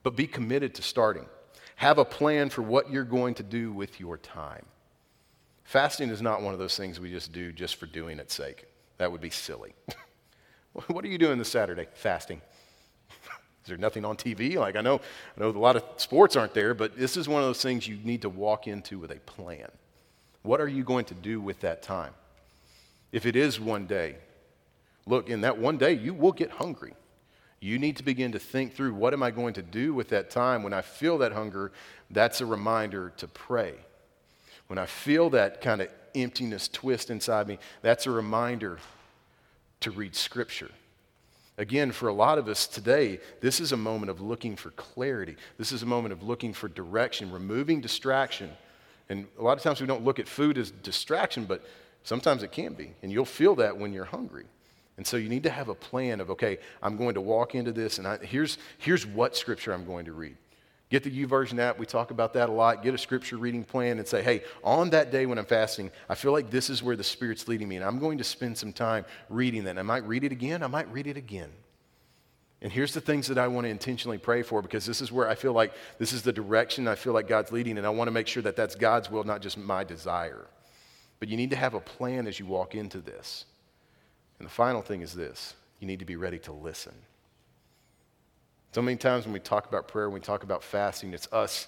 but 0.03 0.17
be 0.17 0.27
committed 0.27 0.75
to 0.77 0.83
starting. 0.83 1.27
Have 1.77 1.99
a 1.99 2.05
plan 2.07 2.49
for 2.49 2.63
what 2.63 2.91
you're 2.91 3.05
going 3.05 3.35
to 3.35 3.43
do 3.43 3.75
with 3.75 4.01
your 4.01 4.17
time. 4.17 4.65
Fasting 5.65 6.09
is 6.09 6.23
not 6.23 6.41
one 6.41 6.55
of 6.55 6.59
those 6.59 6.79
things 6.79 6.99
we 6.99 7.11
just 7.11 7.31
do 7.31 7.53
just 7.53 7.77
for 7.77 7.85
doing 7.85 8.19
its 8.21 8.33
sake. 8.33 8.65
That 8.97 9.13
would 9.13 9.21
be 9.21 9.29
silly. 9.29 9.75
what 10.87 11.05
are 11.05 11.09
you 11.09 11.19
doing 11.19 11.37
this 11.37 11.51
Saturday? 11.51 11.89
Fasting. 11.93 12.41
is 13.11 13.69
there 13.69 13.77
nothing 13.77 14.07
on 14.07 14.17
TV? 14.17 14.57
Like 14.57 14.77
I 14.77 14.81
know, 14.81 14.99
I 15.37 15.41
know 15.41 15.51
a 15.51 15.59
lot 15.59 15.77
of 15.77 15.85
sports 15.99 16.37
aren't 16.37 16.55
there, 16.55 16.73
but 16.73 16.97
this 16.97 17.19
is 17.19 17.29
one 17.29 17.43
of 17.43 17.47
those 17.47 17.61
things 17.61 17.87
you 17.87 17.99
need 18.03 18.23
to 18.23 18.31
walk 18.31 18.67
into 18.67 18.99
with 18.99 19.11
a 19.11 19.21
plan. 19.21 19.69
What 20.43 20.61
are 20.61 20.69
you 20.69 20.85
going 20.85 21.05
to 21.07 21.15
do 21.15 21.41
with 21.41 21.61
that 21.61 21.83
time? 21.83 22.13
If 23.13 23.27
it 23.27 23.37
is 23.37 23.61
one 23.61 23.87
day, 23.87 24.17
look, 25.07 25.29
in 25.29 25.43
that 25.43 25.59
one 25.59 25.77
day, 25.77 25.93
you 25.93 26.15
will 26.15 26.33
get 26.33 26.51
hungry. 26.51 26.95
You 27.61 27.79
need 27.79 27.97
to 27.99 28.03
begin 28.03 28.33
to 28.33 28.39
think 28.39 28.75
through 28.75 28.95
what 28.95 29.13
am 29.13 29.23
I 29.23 29.31
going 29.31 29.55
to 29.55 29.63
do 29.63 29.93
with 29.93 30.09
that 30.11 30.31
time 30.31 30.63
when 30.63 30.73
I 30.73 30.81
feel 30.81 31.19
that 31.19 31.33
hunger? 31.33 31.73
That's 32.11 32.41
a 32.41 32.47
reminder 32.47 33.13
to 33.19 33.29
pray. 33.29 33.75
When 34.69 34.79
I 34.79 34.87
feel 34.87 35.31
that 35.31 35.61
kind 35.61 35.83
of 35.83 35.89
emptiness 36.15 36.69
twist 36.69 37.11
inside 37.11 37.47
me, 37.47 37.59
that's 37.83 38.07
a 38.07 38.11
reminder 38.11 38.79
to 39.81 39.91
read 39.91 40.15
Scripture. 40.15 40.71
Again, 41.59 41.93
for 41.93 42.09
a 42.09 42.13
lot 42.13 42.39
of 42.39 42.49
us 42.49 42.67
today, 42.67 43.21
this 43.43 43.61
is 43.61 43.73
a 43.73 43.77
moment 43.77 44.09
of 44.09 44.23
looking 44.23 44.57
for 44.57 44.71
clarity. 44.71 45.37
This 45.59 45.73
is 45.73 45.83
a 45.83 45.87
moment 45.87 46.13
of 46.13 46.23
looking 46.23 46.55
for 46.55 46.69
direction, 46.69 47.31
removing 47.31 47.83
distraction. 47.83 48.51
And 49.11 49.27
a 49.39 49.43
lot 49.43 49.59
of 49.59 49.63
times 49.63 49.81
we 49.81 49.87
don't 49.87 50.05
look 50.05 50.19
at 50.19 50.29
food 50.29 50.57
as 50.57 50.71
distraction, 50.71 51.45
but 51.45 51.63
sometimes 52.05 52.43
it 52.43 52.53
can 52.53 52.73
be. 52.73 52.93
And 53.03 53.13
you'll 53.13 53.27
feel 53.27 53.57
that 53.57 53.77
when 53.77 53.93
you're 53.93 54.05
hungry. 54.05 54.47
And 54.97 55.07
so 55.07 55.17
you 55.17 55.29
need 55.29 55.43
to 55.43 55.51
have 55.51 55.69
a 55.69 55.75
plan 55.75 56.21
of, 56.21 56.31
okay, 56.31 56.59
I'm 56.83 56.97
going 56.97 57.15
to 57.15 57.21
walk 57.21 57.55
into 57.55 57.73
this, 57.73 57.99
and 57.99 58.07
I, 58.07 58.19
here's, 58.19 58.59
here's 58.79 59.07
what 59.07 59.37
scripture 59.37 59.73
I'm 59.73 59.85
going 59.85 60.05
to 60.05 60.13
read. 60.13 60.37
Get 60.91 61.05
the 61.05 61.11
YouVersion 61.11 61.59
app. 61.59 61.79
We 61.79 61.87
talk 61.87 62.11
about 62.11 62.35
that 62.35 62.49
a 62.49 62.53
lot. 62.53 62.83
Get 62.83 62.95
a 62.95 62.99
scripture 62.99 63.37
reading 63.37 63.65
plan 63.65 63.99
and 63.99 64.07
say, 64.07 64.23
hey, 64.23 64.43
on 64.63 64.91
that 64.91 65.11
day 65.11 65.25
when 65.25 65.39
I'm 65.39 65.47
fasting, 65.47 65.91
I 66.09 66.15
feel 66.15 66.33
like 66.33 66.51
this 66.51 66.69
is 66.69 66.83
where 66.83 66.97
the 66.97 67.05
Spirit's 67.05 67.49
leading 67.49 67.69
me, 67.69 67.77
and 67.77 67.85
I'm 67.85 67.99
going 67.99 68.19
to 68.19 68.25
spend 68.25 68.59
some 68.59 68.73
time 68.73 69.05
reading 69.29 69.65
that. 69.65 69.71
And 69.71 69.79
I 69.79 69.83
might 69.83 70.07
read 70.07 70.25
it 70.25 70.33
again. 70.33 70.63
I 70.63 70.67
might 70.67 70.91
read 70.93 71.07
it 71.07 71.17
again. 71.17 71.51
And 72.63 72.71
here's 72.71 72.93
the 72.93 73.01
things 73.01 73.27
that 73.29 73.39
I 73.39 73.49
want 73.49 73.65
to 73.65 73.71
intentionally 73.71 74.19
pray 74.19 74.43
for 74.43 74.61
because 74.61 74.85
this 74.85 75.01
is 75.01 75.11
where 75.11 75.29
I 75.29 75.35
feel 75.35 75.53
like 75.53 75.73
this 75.99 76.13
is 76.13 76.23
the 76.23 76.33
direction 76.33 76.87
I 76.87 76.95
feel 76.95 77.15
like 77.15 77.27
God's 77.27 77.53
leading, 77.53 77.79
and 77.79 77.87
I 77.87 77.91
want 77.91 78.09
to 78.09 78.13
make 78.13 78.27
sure 78.27 78.43
that 78.43 78.57
that's 78.57 78.75
God's 78.75 79.11
will, 79.11 79.25
not 79.25 79.41
just 79.41 79.57
my 79.57 79.83
desire. 79.83 80.47
But 81.21 81.29
you 81.29 81.37
need 81.37 81.51
to 81.51 81.57
have 81.57 81.75
a 81.75 81.81
plan 81.81 82.27
as 82.27 82.39
you 82.39 82.47
walk 82.47 82.75
into 82.75 82.99
this. 82.99 83.47
And 84.39 84.47
the 84.47 84.53
final 84.53 84.83
thing 84.83 85.03
is 85.03 85.15
this 85.15 85.55
you 85.81 85.87
need 85.87 86.01
to 86.01 86.05
be 86.05 86.17
ready 86.17 86.39
to 86.41 86.53
listen. 86.53 86.95
So 88.73 88.83
many 88.83 88.97
times 88.97 89.25
when 89.25 89.33
we 89.33 89.41
talk 89.41 89.67
about 89.67 89.89
prayer, 89.89 90.09
when 90.09 90.15
we 90.15 90.25
talk 90.25 90.43
about 90.43 90.63
fasting, 90.63 91.13
it's 91.13 91.31
us 91.33 91.67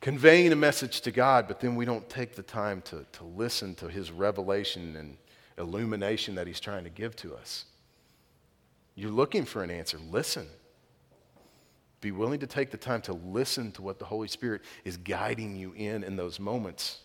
conveying 0.00 0.52
a 0.52 0.56
message 0.56 1.00
to 1.02 1.10
God, 1.10 1.46
but 1.46 1.60
then 1.60 1.76
we 1.76 1.84
don't 1.84 2.08
take 2.08 2.34
the 2.34 2.42
time 2.42 2.82
to, 2.82 3.04
to 3.12 3.24
listen 3.24 3.74
to 3.76 3.88
His 3.88 4.10
revelation 4.10 4.96
and 4.96 5.16
illumination 5.58 6.34
that 6.36 6.46
He's 6.46 6.60
trying 6.60 6.84
to 6.84 6.90
give 6.90 7.14
to 7.16 7.34
us. 7.34 7.66
You're 8.98 9.12
looking 9.12 9.44
for 9.44 9.62
an 9.62 9.70
answer, 9.70 9.96
listen. 10.10 10.48
Be 12.00 12.10
willing 12.10 12.40
to 12.40 12.48
take 12.48 12.72
the 12.72 12.76
time 12.76 13.00
to 13.02 13.12
listen 13.12 13.70
to 13.72 13.82
what 13.82 14.00
the 14.00 14.04
Holy 14.04 14.26
Spirit 14.26 14.62
is 14.84 14.96
guiding 14.96 15.54
you 15.54 15.72
in 15.76 16.02
in 16.02 16.16
those 16.16 16.40
moments 16.40 16.98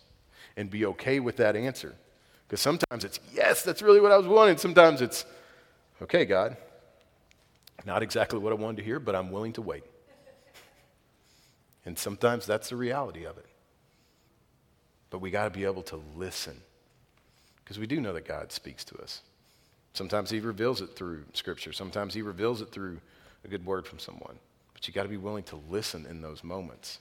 and 0.56 0.68
be 0.68 0.86
okay 0.86 1.20
with 1.20 1.36
that 1.36 1.54
answer. 1.54 1.94
Because 2.48 2.60
sometimes 2.60 3.04
it's, 3.04 3.20
yes, 3.32 3.62
that's 3.62 3.80
really 3.80 4.00
what 4.00 4.10
I 4.10 4.16
was 4.16 4.26
wanting. 4.26 4.56
Sometimes 4.56 5.02
it's, 5.02 5.24
okay, 6.02 6.24
God, 6.24 6.56
not 7.86 8.02
exactly 8.02 8.40
what 8.40 8.52
I 8.52 8.56
wanted 8.56 8.78
to 8.78 8.82
hear, 8.82 8.98
but 8.98 9.14
I'm 9.14 9.30
willing 9.30 9.52
to 9.52 9.62
wait. 9.62 9.84
And 11.86 11.96
sometimes 11.96 12.44
that's 12.44 12.70
the 12.70 12.76
reality 12.76 13.24
of 13.24 13.38
it. 13.38 13.46
But 15.10 15.20
we 15.20 15.30
got 15.30 15.44
to 15.44 15.50
be 15.50 15.64
able 15.64 15.84
to 15.84 16.02
listen 16.16 16.60
because 17.62 17.78
we 17.78 17.86
do 17.86 18.00
know 18.00 18.12
that 18.14 18.26
God 18.26 18.50
speaks 18.50 18.82
to 18.86 18.96
us. 18.96 19.20
Sometimes 19.94 20.28
He 20.28 20.40
reveals 20.40 20.80
it 20.80 20.94
through 20.94 21.24
Scripture, 21.32 21.72
sometimes 21.72 22.12
He 22.12 22.22
reveals 22.22 22.60
it 22.60 22.70
through 22.70 23.00
a 23.44 23.48
good 23.48 23.64
word 23.64 23.86
from 23.86 23.98
someone. 23.98 24.38
But 24.74 24.86
you 24.86 24.92
got 24.92 25.04
to 25.04 25.08
be 25.08 25.16
willing 25.16 25.44
to 25.44 25.60
listen 25.70 26.04
in 26.06 26.20
those 26.20 26.44
moments. 26.44 26.98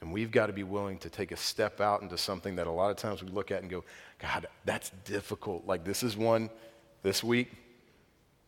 And 0.00 0.12
we've 0.12 0.30
got 0.32 0.46
to 0.46 0.52
be 0.52 0.64
willing 0.64 0.98
to 0.98 1.10
take 1.10 1.30
a 1.30 1.36
step 1.36 1.80
out 1.80 2.02
into 2.02 2.18
something 2.18 2.56
that 2.56 2.66
a 2.66 2.70
lot 2.70 2.90
of 2.90 2.96
times 2.96 3.22
we 3.22 3.30
look 3.30 3.50
at 3.50 3.62
and 3.62 3.70
go, 3.70 3.84
God, 4.20 4.46
that's 4.64 4.90
difficult. 5.04 5.66
Like 5.66 5.84
this 5.84 6.02
is 6.02 6.16
one 6.16 6.50
this 7.02 7.22
week. 7.22 7.52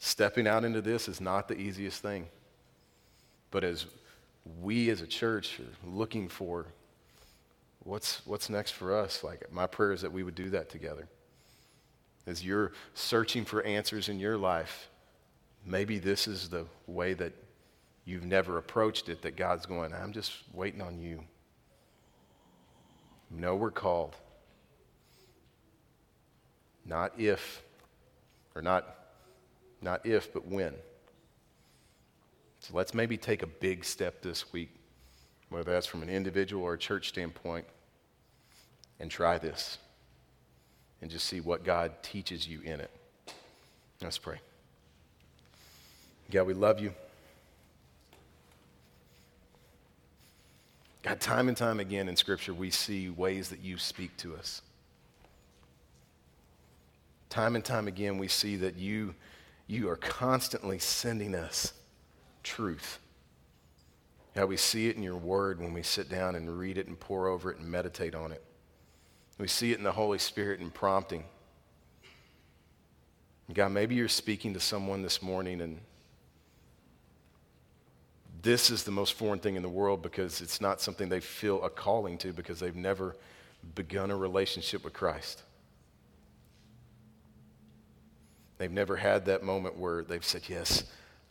Stepping 0.00 0.46
out 0.48 0.64
into 0.64 0.82
this 0.82 1.08
is 1.08 1.20
not 1.20 1.46
the 1.46 1.56
easiest 1.56 2.02
thing. 2.02 2.26
But 3.50 3.62
as 3.62 3.86
we 4.60 4.90
as 4.90 5.00
a 5.00 5.06
church 5.06 5.60
are 5.60 5.88
looking 5.88 6.28
for 6.28 6.66
what's, 7.84 8.26
what's 8.26 8.50
next 8.50 8.72
for 8.72 8.96
us, 8.96 9.22
like 9.22 9.50
my 9.52 9.68
prayer 9.68 9.92
is 9.92 10.02
that 10.02 10.12
we 10.12 10.24
would 10.24 10.34
do 10.34 10.50
that 10.50 10.68
together. 10.68 11.08
As 12.26 12.44
you're 12.44 12.72
searching 12.94 13.44
for 13.44 13.62
answers 13.62 14.08
in 14.08 14.18
your 14.18 14.38
life, 14.38 14.88
maybe 15.64 15.98
this 15.98 16.26
is 16.26 16.48
the 16.48 16.66
way 16.86 17.14
that 17.14 17.32
you've 18.04 18.24
never 18.24 18.58
approached 18.58 19.08
it, 19.08 19.22
that 19.22 19.36
God's 19.36 19.66
going, 19.66 19.92
I'm 19.92 20.12
just 20.12 20.32
waiting 20.52 20.80
on 20.80 20.98
you. 20.98 21.24
No, 23.30 23.56
we're 23.56 23.70
called. 23.70 24.16
Not 26.86 27.12
if, 27.18 27.62
or 28.54 28.62
not, 28.62 28.86
not 29.80 30.04
if, 30.06 30.32
but 30.32 30.46
when. 30.46 30.74
So 32.60 32.74
let's 32.74 32.94
maybe 32.94 33.16
take 33.16 33.42
a 33.42 33.46
big 33.46 33.84
step 33.84 34.22
this 34.22 34.52
week, 34.52 34.70
whether 35.48 35.72
that's 35.72 35.86
from 35.86 36.02
an 36.02 36.08
individual 36.08 36.64
or 36.64 36.74
a 36.74 36.78
church 36.78 37.08
standpoint, 37.08 37.66
and 39.00 39.10
try 39.10 39.38
this 39.38 39.78
and 41.04 41.10
just 41.10 41.26
see 41.26 41.42
what 41.42 41.64
God 41.64 41.92
teaches 42.02 42.48
you 42.48 42.62
in 42.62 42.80
it. 42.80 42.90
Let's 44.00 44.16
pray. 44.16 44.38
God, 46.30 46.46
we 46.46 46.54
love 46.54 46.80
you. 46.80 46.94
God, 51.02 51.20
time 51.20 51.48
and 51.48 51.56
time 51.58 51.78
again 51.78 52.08
in 52.08 52.16
Scripture, 52.16 52.54
we 52.54 52.70
see 52.70 53.10
ways 53.10 53.50
that 53.50 53.60
you 53.60 53.76
speak 53.76 54.16
to 54.16 54.34
us. 54.34 54.62
Time 57.28 57.54
and 57.54 57.62
time 57.62 57.86
again, 57.86 58.16
we 58.16 58.26
see 58.26 58.56
that 58.56 58.76
you, 58.76 59.14
you 59.66 59.90
are 59.90 59.96
constantly 59.96 60.78
sending 60.78 61.34
us 61.34 61.74
truth. 62.42 62.98
How 64.34 64.46
we 64.46 64.56
see 64.56 64.88
it 64.88 64.96
in 64.96 65.02
your 65.02 65.18
word 65.18 65.60
when 65.60 65.74
we 65.74 65.82
sit 65.82 66.08
down 66.08 66.34
and 66.34 66.58
read 66.58 66.78
it 66.78 66.86
and 66.86 66.98
pore 66.98 67.28
over 67.28 67.52
it 67.52 67.58
and 67.58 67.70
meditate 67.70 68.14
on 68.14 68.32
it. 68.32 68.42
We 69.38 69.48
see 69.48 69.72
it 69.72 69.78
in 69.78 69.84
the 69.84 69.92
Holy 69.92 70.18
Spirit 70.18 70.60
and 70.60 70.72
prompting. 70.72 71.24
God, 73.52 73.72
maybe 73.72 73.94
you're 73.94 74.08
speaking 74.08 74.54
to 74.54 74.60
someone 74.60 75.02
this 75.02 75.20
morning 75.22 75.60
and 75.60 75.80
this 78.42 78.70
is 78.70 78.84
the 78.84 78.90
most 78.90 79.14
foreign 79.14 79.38
thing 79.38 79.56
in 79.56 79.62
the 79.62 79.68
world 79.68 80.02
because 80.02 80.42
it's 80.42 80.60
not 80.60 80.80
something 80.80 81.08
they 81.08 81.20
feel 81.20 81.62
a 81.64 81.70
calling 81.70 82.18
to 82.18 82.32
because 82.32 82.60
they've 82.60 82.76
never 82.76 83.16
begun 83.74 84.10
a 84.10 84.16
relationship 84.16 84.84
with 84.84 84.92
Christ. 84.92 85.42
They've 88.58 88.70
never 88.70 88.96
had 88.96 89.24
that 89.26 89.42
moment 89.42 89.78
where 89.78 90.04
they've 90.04 90.24
said, 90.24 90.42
Yes, 90.46 90.84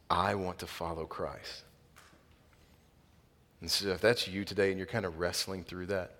I 0.09 0.35
want 0.35 0.59
to 0.59 0.67
follow 0.67 1.05
Christ. 1.05 1.63
And 3.61 3.69
so, 3.71 3.89
if 3.89 4.01
that's 4.01 4.27
you 4.27 4.43
today 4.43 4.69
and 4.69 4.77
you're 4.77 4.87
kind 4.87 5.05
of 5.05 5.19
wrestling 5.19 5.63
through 5.63 5.85
that, 5.87 6.15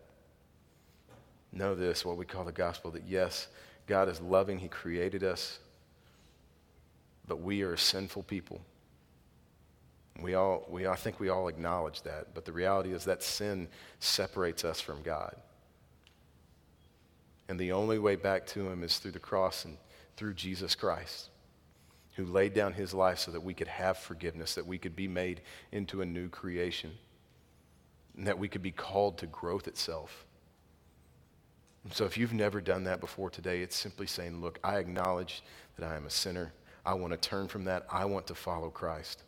know 1.54 1.76
this 1.76 2.04
what 2.04 2.18
we 2.18 2.26
call 2.26 2.44
the 2.44 2.52
gospel 2.52 2.92
that 2.92 3.08
yes, 3.08 3.48
God 3.88 4.10
is 4.10 4.20
loving, 4.22 4.60
He 4.60 4.68
created 4.68 5.24
us, 5.24 5.60
but 7.28 7.42
we 7.42 7.62
are 7.62 7.74
a 7.74 7.78
sinful 7.78 8.24
people. 8.24 8.62
We 10.22 10.36
all, 10.36 10.66
we, 10.70 10.86
I 10.86 10.96
think 10.96 11.20
we 11.20 11.30
all 11.30 11.48
acknowledge 11.48 12.04
that, 12.04 12.34
but 12.34 12.46
the 12.46 12.52
reality 12.52 12.94
is 12.94 13.06
that 13.06 13.24
sin 13.24 13.68
separates 14.00 14.64
us 14.64 14.80
from 14.80 15.02
God. 15.02 15.36
And 17.50 17.60
the 17.60 17.72
only 17.72 18.00
way 18.00 18.16
back 18.16 18.46
to 18.48 18.68
Him 18.68 18.84
is 18.84 18.98
through 19.00 19.12
the 19.12 19.20
cross 19.20 19.66
and 19.66 19.78
through 20.16 20.36
Jesus 20.36 20.76
Christ, 20.76 21.30
who 22.16 22.26
laid 22.26 22.54
down 22.54 22.74
His 22.74 22.94
life 22.94 23.20
so 23.20 23.32
that 23.32 23.44
we 23.44 23.54
could 23.54 23.68
have 23.68 23.98
forgiveness, 23.98 24.56
that 24.56 24.68
we 24.68 24.78
could 24.78 24.96
be 24.96 25.08
made 25.08 25.42
into 25.72 26.02
a 26.02 26.06
new 26.06 26.30
creation, 26.30 26.92
and 28.16 28.28
that 28.28 28.38
we 28.38 28.48
could 28.48 28.62
be 28.62 28.72
called 28.72 29.18
to 29.18 29.28
growth 29.28 29.68
itself. 29.68 30.26
And 31.84 31.94
so 31.94 32.06
if 32.06 32.18
you've 32.18 32.34
never 32.34 32.62
done 32.62 32.86
that 32.86 33.00
before 33.00 33.30
today, 33.30 33.62
it's 33.62 33.76
simply 33.76 34.08
saying, 34.08 34.42
Look, 34.42 34.60
I 34.64 34.78
acknowledge 34.78 35.44
that 35.78 35.90
I 35.90 35.96
am 35.96 36.06
a 36.06 36.10
sinner. 36.10 36.54
I 36.86 36.94
want 36.94 37.12
to 37.14 37.30
turn 37.30 37.48
from 37.48 37.66
that. 37.66 37.86
I 37.90 38.06
want 38.06 38.28
to 38.28 38.36
follow 38.36 38.70
Christ. 38.70 39.24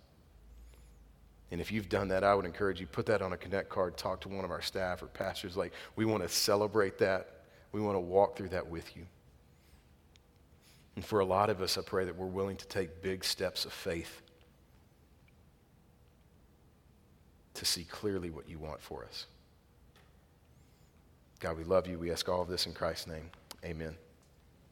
And 1.51 1.61
if 1.61 1.71
you've 1.71 1.89
done 1.89 2.07
that, 2.09 2.23
I 2.23 2.33
would 2.33 2.45
encourage 2.45 2.81
you 2.81 2.87
put 2.87 3.05
that 3.05 3.21
on 3.21 3.33
a 3.33 3.37
connect 3.37 3.69
card, 3.69 3.97
talk 3.97 4.21
to 4.21 4.29
one 4.29 4.43
of 4.43 4.51
our 4.51 4.61
staff 4.61 5.01
or 5.03 5.07
pastors. 5.07 5.55
Like, 5.55 5.73
we 5.95 6.05
want 6.05 6.23
to 6.23 6.29
celebrate 6.29 6.97
that. 6.99 7.29
We 7.71 7.81
want 7.81 7.95
to 7.95 7.99
walk 7.99 8.35
through 8.35 8.49
that 8.49 8.67
with 8.67 8.95
you. 8.95 9.05
And 10.95 11.05
for 11.05 11.19
a 11.19 11.25
lot 11.25 11.49
of 11.49 11.61
us, 11.61 11.77
I 11.77 11.81
pray 11.81 12.05
that 12.05 12.15
we're 12.15 12.25
willing 12.25 12.57
to 12.57 12.67
take 12.67 13.01
big 13.01 13.23
steps 13.23 13.65
of 13.65 13.73
faith 13.73 14.21
to 17.53 17.65
see 17.65 17.83
clearly 17.83 18.29
what 18.29 18.49
you 18.49 18.59
want 18.59 18.81
for 18.81 19.05
us. 19.05 19.25
God, 21.45 21.59
we 21.59 21.63
love 21.63 21.85
you. 21.85 21.99
We 21.99 22.11
ask 22.11 22.27
all 22.27 22.41
of 22.41 22.47
this 22.47 22.65
in 22.65 22.73
Christ's 22.73 23.05
name. 23.05 23.29
Amen. 23.63 23.95